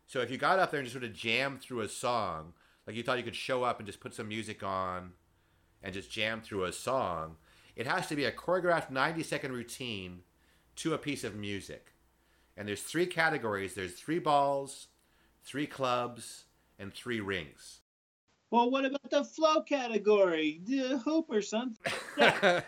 [0.06, 2.54] So if you got up there and just sort of jammed through a song,
[2.86, 5.14] like you thought you could show up and just put some music on
[5.84, 7.38] and just jam through a song,
[7.78, 10.24] it has to be a choreographed 90 second routine
[10.78, 11.94] to a piece of music.
[12.58, 14.88] And there's three categories there's three balls,
[15.44, 16.46] three clubs,
[16.80, 17.80] and three rings.
[18.50, 20.62] Well, what about the flow category?
[20.66, 21.94] The hoop or something?
[22.16, 22.66] Staff,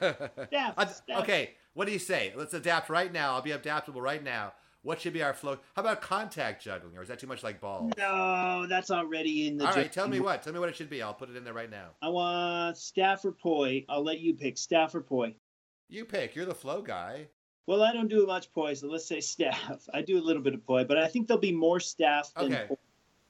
[0.78, 1.22] Uh, staff.
[1.24, 2.34] okay, what do you say?
[2.36, 3.34] Let's adapt right now.
[3.34, 4.54] I'll be adaptable right now.
[4.82, 5.58] What should be our flow?
[5.76, 7.92] How about contact juggling, or is that too much like ball?
[7.98, 9.68] No, that's already in the.
[9.68, 10.42] All right, ju- tell me what.
[10.42, 11.02] Tell me what it should be.
[11.02, 11.90] I'll put it in there right now.
[12.02, 13.84] I want staff or poi.
[13.90, 15.36] I'll let you pick staff or poi.
[15.90, 16.34] You pick.
[16.36, 17.28] You're the flow guy.
[17.68, 19.86] Well, I don't do much poi, so let's say staff.
[19.94, 22.46] I do a little bit of poi, but I think there'll be more staff than
[22.54, 22.66] Okay.
[22.70, 22.76] poi.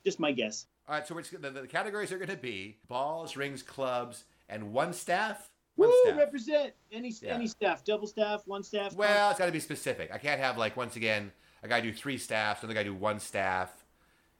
[0.06, 0.68] Just my guess.
[0.88, 4.24] All right, so we're just, the, the categories are going to be balls, rings, clubs,
[4.48, 5.50] and one staff.
[5.76, 5.96] One Woo!
[6.06, 6.18] staff.
[6.18, 7.34] Represent any Yeah.
[7.36, 8.94] any staff, double staff, one staff.
[8.96, 10.10] Well, it's got to be specific.
[10.14, 11.32] I can't have like once again
[11.64, 13.72] a guy do three staffs, another guy do one staff.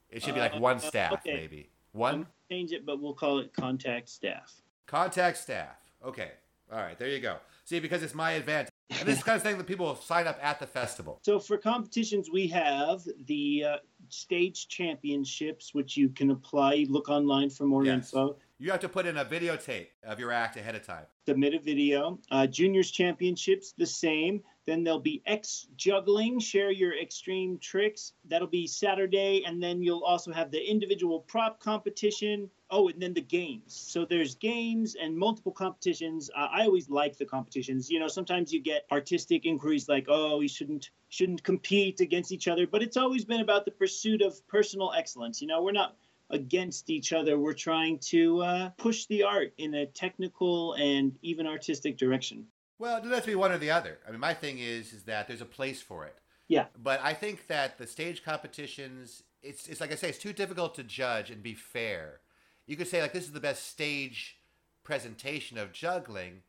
[0.10, 1.34] It should be like Uh, one staff okay.
[1.36, 1.70] maybe.
[1.92, 4.62] One change it, but we'll call it contact staff.
[4.88, 5.76] Contact staff.
[6.04, 6.32] Okay.
[6.72, 6.98] All right.
[6.98, 7.38] There you go.
[7.66, 8.70] See, because it's my event.
[8.90, 11.20] And this is the kind of thing that people will sign up at the festival.
[11.22, 13.78] So for competitions, we have the uh,
[14.10, 16.86] stage championships, which you can apply.
[16.90, 17.96] Look online for more Yes.
[18.14, 18.36] info.
[18.58, 21.06] You have to put in a videotape of your act ahead of time.
[21.28, 22.20] Submit a video.
[22.32, 24.42] Uh, juniors championships, the same.
[24.70, 26.40] Then there'll be X juggling.
[26.40, 28.14] Share your extreme tricks.
[28.26, 32.52] That'll be Saturday, and then you'll also have the individual prop competition.
[32.70, 33.74] Oh, and then the games.
[33.74, 36.30] So there's games and multiple competitions.
[36.38, 37.90] Uh, I always like the competitions.
[37.90, 42.48] You know, sometimes you get artistic inquiries like, "Oh, we shouldn't shouldn't compete against each
[42.48, 45.42] other," but it's always been about the pursuit of personal excellence.
[45.42, 45.96] You know, we're not
[46.30, 47.40] against each other.
[47.40, 52.46] We're trying to uh, push the art in a technical and even artistic direction.
[52.80, 54.00] Well, it doesn't have to be one or the other.
[54.08, 56.16] I mean, my thing is is that there's a place for it.
[56.48, 56.66] Yeah.
[56.82, 60.76] But I think that the stage competitions, it's it's like I say, it's too difficult
[60.76, 62.22] to judge and be fair.
[62.66, 64.38] You could say like this is the best stage
[64.84, 66.42] presentation of juggling,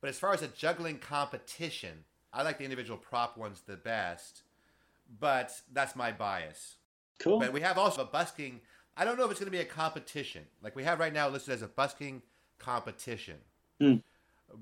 [0.00, 4.42] but as far as a juggling competition, I like the individual prop ones the best.
[5.20, 6.76] But that's my bias.
[7.18, 7.38] Cool.
[7.38, 8.60] But we have also a busking.
[8.96, 10.42] I don't know if it's going to be a competition.
[10.60, 12.22] Like we have right now listed as a busking
[12.58, 13.36] competition.
[13.80, 13.96] Hmm.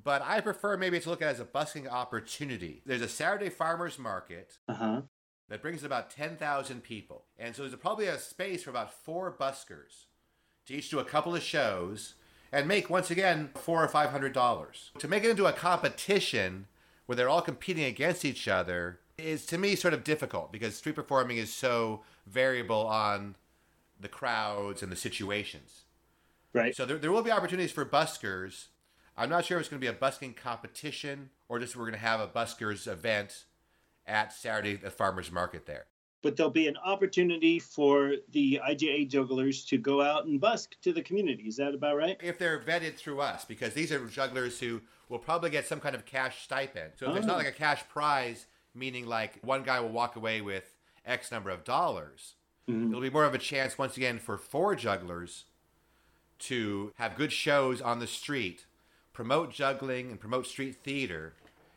[0.05, 2.83] But I prefer maybe to look at it as a busking opportunity.
[2.85, 5.03] There's a Saturday farmers market Uh huh.
[5.49, 7.25] that brings about 10,000 people.
[7.39, 10.07] And so there's probably a space for about four buskers
[10.67, 12.15] to each do a couple of shows
[12.53, 14.91] and make, once again, four or five hundred dollars.
[14.99, 16.67] To make it into a competition
[17.07, 20.95] where they're all competing against each other is, to me, sort of difficult because street
[20.97, 23.37] performing is so variable on
[24.01, 25.85] the crowds and the situations.
[26.53, 26.75] Right.
[26.75, 28.67] So there, there will be opportunities for buskers.
[29.17, 31.95] I'm not sure if it's going to be a busking competition or just we're going
[31.95, 33.45] to have a buskers event
[34.07, 35.87] at Saturday at the farmers market there.
[36.23, 40.93] But there'll be an opportunity for the IJA jugglers to go out and busk to
[40.93, 41.45] the community.
[41.45, 42.17] Is that about right?
[42.23, 45.95] If they're vetted through us, because these are jugglers who will probably get some kind
[45.95, 46.93] of cash stipend.
[46.97, 47.15] So Oh.
[47.19, 51.51] not like a cash prize, meaning like one guy will walk away with X number
[51.51, 52.35] of dollars,
[52.69, 52.89] Mhm.
[52.89, 55.45] it'll be more of a chance once again for four jugglers
[56.41, 58.66] to have good shows on the street,
[59.17, 61.33] promote juggling and promote street theater,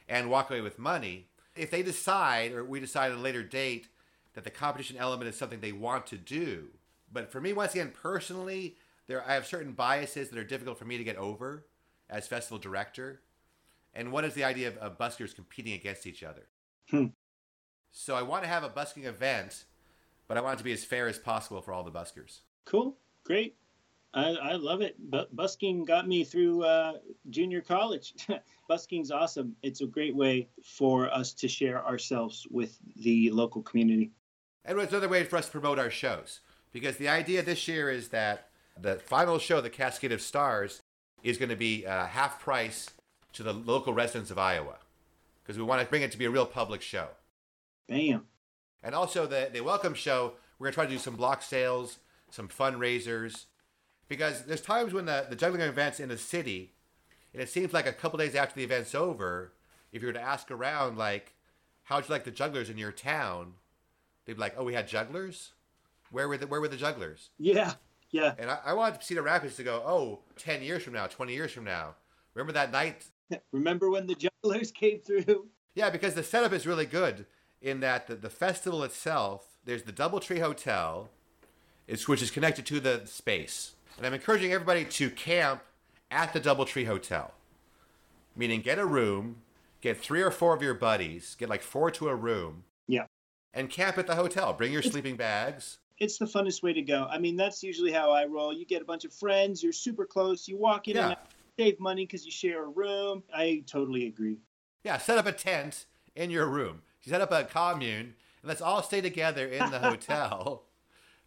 [0.09, 1.29] and walk away with money.
[1.55, 3.87] If they decide, or we decide at a later date,
[4.33, 6.67] that the competition element is something they want to do,
[7.09, 8.75] but for me, once again, personally,
[9.07, 11.65] there I have certain biases that are difficult for me to get over
[12.09, 13.21] as festival director.
[13.93, 16.47] And what is the idea of, of buskers competing against each other?
[16.91, 17.05] Hmm.
[17.91, 19.63] So I want to have a busking event,
[20.27, 22.41] but I want it to be as fair as possible for all the buskers.
[22.65, 22.97] Cool.
[23.23, 23.55] Great.
[24.14, 24.95] I, I love it.
[25.12, 26.93] Bu- busking got me through uh,
[27.30, 28.14] junior college.
[28.70, 29.55] Busking's awesome.
[29.62, 34.12] It's a great way for us to share ourselves with the local community.
[34.66, 36.41] And it's another way for us to promote our shows.
[36.72, 38.49] Because the idea this year is that
[38.80, 40.82] the final show, The Cascade of Stars,
[41.24, 42.89] is going to be uh, half price
[43.34, 44.76] to the local residents of Iowa.
[45.43, 47.07] Because we want to bring it to be a real public show.
[47.88, 48.26] Bam.
[48.84, 51.99] And also the, the welcome show, we're going to try to do some block sales,
[52.30, 53.45] some fundraisers.
[54.10, 56.74] Because there's times when the, the juggling event's in a city,
[57.34, 59.53] and it seems like a couple days after the event's over,
[59.93, 61.34] if you were to ask around, like,
[61.84, 63.53] how'd you like the jugglers in your town?
[64.26, 65.53] They'd be like, oh, we had jugglers?
[66.12, 67.30] Where were the, where were the jugglers?
[67.38, 67.74] Yeah.
[68.12, 68.34] Yeah.
[68.38, 71.51] And I, I want Cedar Rapids to go, oh, 10 years from now, 20 years
[71.51, 71.95] from now.
[72.34, 73.05] Remember that night
[73.51, 75.47] Remember when the jugglers came through?
[75.76, 77.26] Yeah, because the setup is really good
[77.62, 81.10] in that the, the festival itself, there's the Doubletree Hotel,
[81.88, 83.76] it's, which is connected to the space.
[84.00, 85.62] And I'm encouraging everybody to camp
[86.10, 87.34] at the Doubletree Hotel.
[88.34, 89.41] Meaning, get a room,
[89.82, 92.64] get three or four of your buddies, get like four to a room.
[92.88, 93.08] Yeah.
[93.54, 94.54] And camp at the hotel.
[94.54, 95.80] Bring your sleeping bags.
[95.97, 97.08] It's the funnest way to go.
[97.12, 98.54] I mean, that's usually how I roll.
[98.54, 101.08] You get a bunch of friends, you're super close, you walk in Yeah.
[101.10, 101.18] and
[101.60, 103.22] save money because you share a room.
[103.36, 104.38] I totally agree.
[104.86, 106.84] Yeah, set up a tent in your room.
[107.02, 108.00] Set up a commune,
[108.41, 110.64] and let's all stay together in the hotel.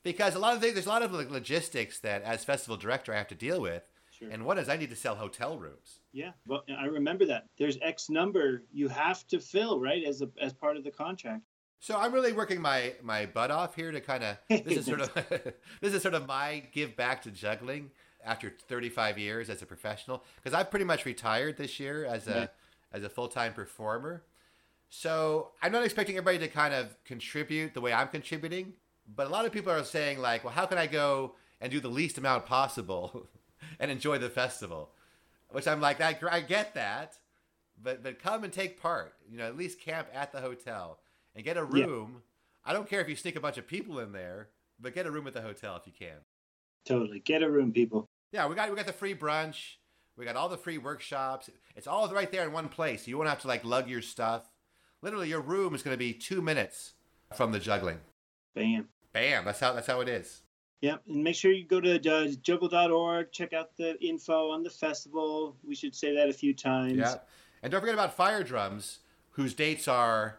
[0.02, 3.14] Because a lot of things, there's a lot of like, logistics that, as festival director,
[3.14, 3.82] I have to deal with.
[4.10, 4.28] Sure.
[4.30, 6.00] And one is I need to sell hotel rooms.
[6.12, 7.46] Yeah, well, I remember that.
[7.58, 11.42] There's X number you have to fill, right, as a as part of the contract.
[11.80, 15.00] So I'm really working my my butt off here to kind of this is sort
[15.00, 15.12] of
[15.80, 17.90] this is sort of my give back to juggling
[18.24, 22.30] after 35 years as a professional because I've pretty much retired this year as a
[22.30, 22.46] Yeah.
[22.92, 24.22] as a full time performer.
[24.90, 28.74] So I'm not expecting everybody to kind of contribute the way I'm contributing,
[29.06, 31.80] but a lot of people are saying like, well, how can I go and do
[31.80, 33.28] the least amount possible
[33.80, 34.90] and enjoy the festival?
[35.50, 37.16] Which I'm like, I, I get that,
[37.82, 39.14] but but come and take part.
[39.30, 40.98] You know, at least camp at the hotel
[41.34, 41.84] and get a Yeah.
[41.84, 42.22] room.
[42.64, 44.48] I don't care if you sneak a bunch of people in there,
[44.80, 46.18] but get a room at the hotel if you can.
[46.84, 47.20] Totally.
[47.20, 48.08] Get a room, people.
[48.32, 49.74] Yeah, we got we got the free brunch.
[50.16, 51.48] We got all the free workshops.
[51.74, 53.06] It's all right there in one place.
[53.06, 54.44] You won't have to like lug your stuff.
[55.00, 56.92] Literally, your room is going to be two minutes
[57.34, 57.98] from the juggling.
[58.54, 58.88] Bam.
[59.12, 59.44] Bam!
[59.44, 60.42] That's how that's how it is.
[60.80, 64.70] Yeah, and make sure you go to uh, juggle.org, check out the info on the
[64.70, 65.56] festival.
[65.62, 66.96] We should say that a few times.
[66.96, 67.14] Yeah,
[67.62, 68.98] and don't forget about fire drums,
[69.30, 70.38] whose dates are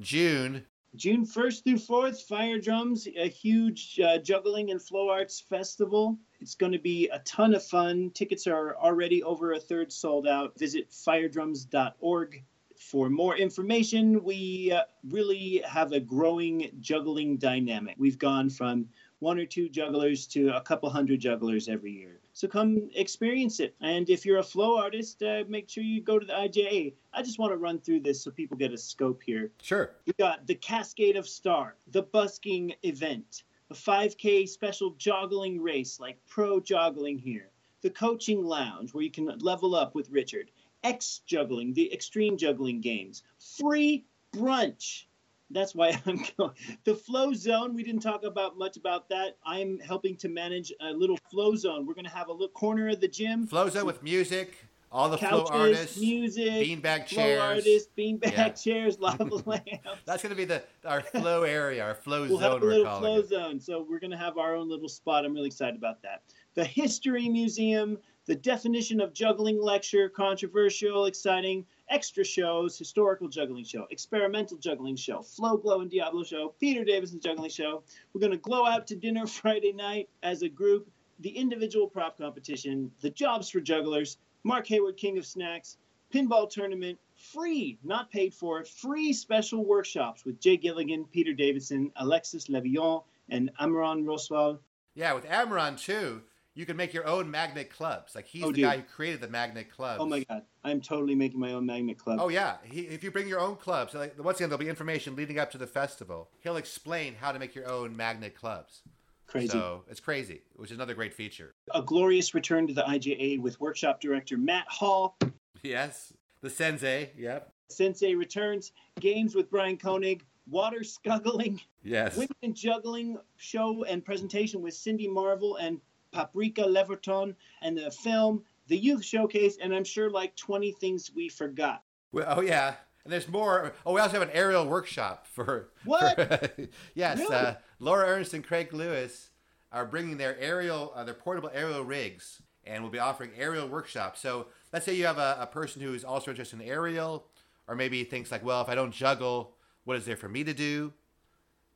[0.00, 0.64] June.
[0.94, 6.18] June 1st through 4th, Fire Drums, a huge uh, juggling and flow arts festival.
[6.38, 8.10] It's going to be a ton of fun.
[8.10, 10.58] Tickets are already over a third sold out.
[10.58, 12.44] Visit firedrums.org
[12.82, 14.22] for more information.
[14.22, 17.94] We uh, really have a growing juggling dynamic.
[17.98, 18.88] We've gone from
[19.20, 22.18] one or two jugglers to a couple hundred jugglers every year.
[22.32, 23.74] So come experience it.
[23.80, 26.92] And if you're a flow artist, uh, make sure you go to the IJA.
[27.12, 29.52] I just want to run through this so people get a scope here.
[29.62, 29.92] Sure.
[30.06, 36.18] We got the Cascade of Star, the busking event, a 5K special joggling race like
[36.26, 37.50] pro joggling here,
[37.82, 40.50] the coaching lounge where you can level up with Richard,
[40.84, 43.22] X juggling, the extreme juggling games,
[43.58, 44.04] free
[44.34, 45.04] brunch.
[45.50, 46.52] That's why I'm going.
[46.84, 49.36] The flow zone, we didn't talk about much about that.
[49.44, 51.86] I'm helping to manage a little flow zone.
[51.86, 53.46] We're going to have a little corner of the gym.
[53.46, 54.54] Flow zone with music,
[54.90, 57.40] all the flow couches, artists, music, beanbag flow chairs.
[57.42, 58.48] artists, beanbag Yeah.
[58.64, 59.68] chairs, lava lamps.
[60.06, 62.52] That's going to be the our flow area, our flow we'll zone.
[62.52, 63.28] have a little flow it.
[63.28, 63.60] zone.
[63.60, 65.26] So we're going to have our own little spot.
[65.26, 66.22] I'm really excited about that.
[66.54, 73.86] The History Museum, the definition of juggling lecture, controversial, exciting, extra shows, historical juggling show,
[73.90, 77.82] experimental juggling show, Flow Glow and Diablo show, Peter Davison juggling show.
[78.12, 80.88] We're going to glow out to dinner Friday night as a group,
[81.20, 85.76] the individual prop competition, the jobs for jugglers, Mark Hayward, King of Snacks,
[86.12, 92.48] pinball tournament, free, not paid for, free special workshops with Jay Gilligan, Peter Davison, Alexis
[92.48, 94.60] Levillain, and Amron Roswell.
[94.94, 96.22] Yeah, with Amron too,
[96.54, 98.14] you can make your own magnet clubs.
[98.14, 98.62] Like he's Oh, the dude.
[98.64, 100.00] guy who created the magnet clubs.
[100.00, 102.18] Oh my God, I'm totally making my own magnet club.
[102.20, 105.16] Oh yeah, he, if you bring your own clubs, like, once again there'll be information
[105.16, 106.28] leading up to the festival.
[106.40, 108.82] He'll explain how to make your own magnet clubs.
[109.26, 109.48] Crazy.
[109.48, 111.54] So it's crazy, which is another great feature.
[111.74, 115.16] A glorious return to the IJA with workshop director Matt Hall.
[115.62, 117.12] Yes, the sensei.
[117.16, 117.50] Yep.
[117.68, 118.72] Sensei returns.
[119.00, 120.22] Games with Brian Koenig.
[120.50, 121.60] Water scuggling.
[121.84, 122.16] Yes.
[122.16, 125.80] Women Juggling show and presentation with Cindy Marvel and
[126.22, 131.28] Paprika Leverton, and the film, the youth showcase, and I'm sure like 20 things we
[131.28, 131.82] forgot.
[132.12, 133.72] Well, oh yeah, and there's more.
[133.84, 136.16] Oh, we also have an aerial workshop for What?
[136.16, 136.50] for-
[136.94, 137.34] yes, Really?
[137.34, 139.30] uh, Laura Ernst and Craig Lewis
[139.72, 144.20] are bringing their aerial, uh, their portable aerial rigs, and will be offering aerial workshops.
[144.20, 147.26] So let's say you have a, a person who's also interested in aerial,
[147.66, 150.52] or maybe thinks like, well, if I don't juggle, what is there for me to
[150.52, 150.92] do?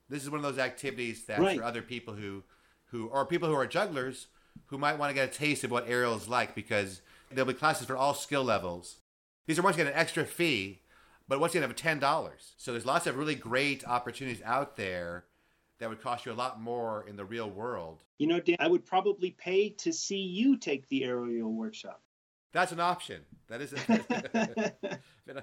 [0.08, 1.58] This is one of those activities that's Right.
[1.58, 2.44] for other people who,
[2.96, 4.28] who or people who are jugglers
[4.66, 7.54] who might want to get a taste of what aerial is like because there'll be
[7.54, 8.96] classes for all skill levels.
[9.46, 10.80] These are once again an extra fee,
[11.28, 12.54] but once again have ten dollars.
[12.56, 15.24] So there's lots of really great opportunities out there
[15.78, 18.02] that would cost you a lot more in the real world.
[18.18, 22.00] You know, Dan, I would probably pay to see you take the aerial workshop.
[22.52, 23.20] That's an option.
[23.48, 23.74] That is.
[23.74, 24.98] A,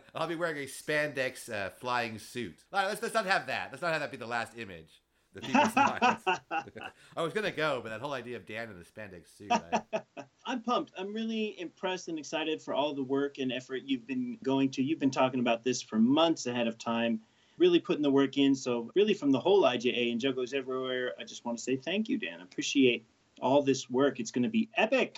[0.16, 2.64] I'll be wearing a spandex uh, flying suit.
[2.74, 3.68] All right, let's, let's not have that.
[3.72, 5.03] Let's not have that be the last image.
[5.34, 6.24] The people's minds.
[7.18, 9.52] I was gonna go, but that whole idea of Dan in a spandex suit.
[9.52, 10.02] I,
[10.46, 10.94] I'm pumped.
[10.98, 14.84] I'm really impressed and excited for all the work and effort you've been going to.
[14.84, 17.22] You've been talking about this for months ahead of time,
[17.58, 18.54] really putting the work in.
[18.54, 22.10] So, really, from the whole IJA and Jugglers Everywhere, I just want to say thank
[22.10, 22.40] you, Dan.
[22.40, 23.06] I appreciate
[23.42, 24.20] all this work.
[24.20, 25.18] It's going to be epic.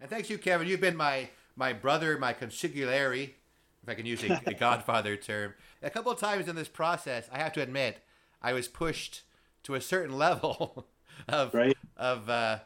[0.00, 0.68] And thanks you, Kevin.
[0.68, 3.30] You've been my my brother, my consigliere,
[3.82, 5.54] if I can use a, a Godfather term.
[5.82, 7.98] A couple of times in this process, I have to admit,
[8.40, 9.22] I was pushed
[9.64, 10.88] to a certain level
[11.28, 11.76] of right.
[11.96, 12.58] of uh,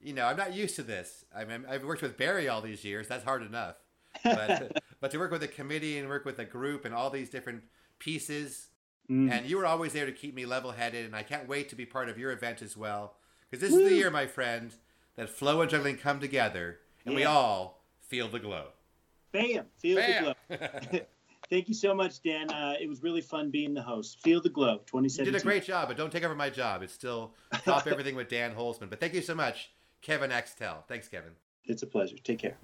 [0.00, 1.24] you know, I'm not used to this.
[1.34, 3.08] I mean, I've worked with Barry all these years.
[3.08, 3.76] That's hard enough.
[4.24, 7.30] But but to work with a committee and work with a group and all these
[7.30, 7.62] different
[7.98, 8.68] pieces,
[9.10, 9.30] mm.
[9.30, 11.06] and you were always there to keep me level-headed.
[11.06, 13.14] And I can't wait to be part of your event as well,
[13.50, 13.84] because this Woo.
[13.84, 14.74] is the year, my friend,
[15.16, 17.20] that flow and juggling come together, and yeah.
[17.20, 18.66] we all feel the glow.
[19.30, 19.66] Bam!
[19.78, 20.34] Feel Bam.
[20.48, 21.00] the glow.
[21.52, 22.50] Thank you so much, Dan.
[22.50, 24.22] Uh, it was really fun being the host.
[24.22, 25.26] Feel the glow, 2017.
[25.26, 26.82] You did a great job, but don't take over my job.
[26.82, 27.34] It's still
[27.66, 28.88] top everything with Dan Holzman.
[28.88, 29.70] But thank you so much.
[30.00, 30.82] Kevin Axtell.
[30.88, 31.32] Thanks, Kevin.
[31.66, 32.16] It's a pleasure.
[32.24, 32.56] Take care.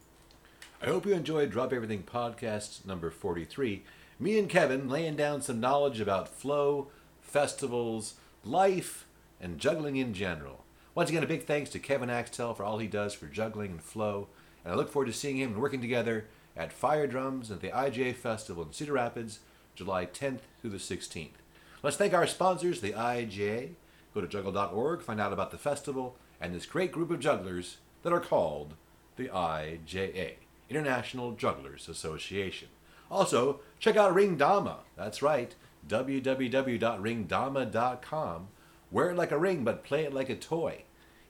[0.81, 3.83] I hope you enjoyed Drop Everything podcast number 43.
[4.19, 6.89] Me and Kevin laying down some knowledge about flow,
[7.21, 9.07] festivals, life,
[9.39, 10.65] and juggling in general.
[10.95, 13.83] Once again, a big thanks to Kevin Axtell for all he does for juggling and
[13.83, 14.29] flow,
[14.65, 16.25] and I look forward to seeing him and working together
[16.59, 19.39] at Fire Drums at the IJA Festival in Cedar Rapids,
[19.77, 21.39] July 10th through the 16th.
[21.83, 23.75] Let's thank our sponsors, the IJA.
[24.13, 28.13] Go to juggle.org, find out about the festival, and this great group of jugglers that
[28.13, 28.75] are called
[29.17, 30.33] the IJA,
[30.69, 32.69] International Jugglers Association.
[33.11, 34.79] Also, check out Ringdama.
[34.97, 35.55] That's right,
[35.87, 38.49] www.ringdama.com.
[38.91, 40.83] Wear it like a ring, but play it like a toy.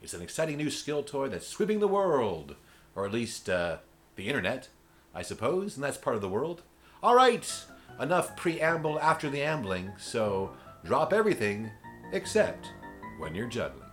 [0.03, 2.55] It's an exciting new skill toy that's sweeping the world,
[2.95, 3.79] or at least uh,
[4.17, 4.69] the internet,
[5.15, 6.63] I suppose, and that's part of the world.
[7.03, 7.65] All right,
[8.01, 10.53] enough preamble after the ambling, so
[10.85, 11.71] drop everything
[12.13, 12.73] except
[13.19, 13.88] when you're juggling.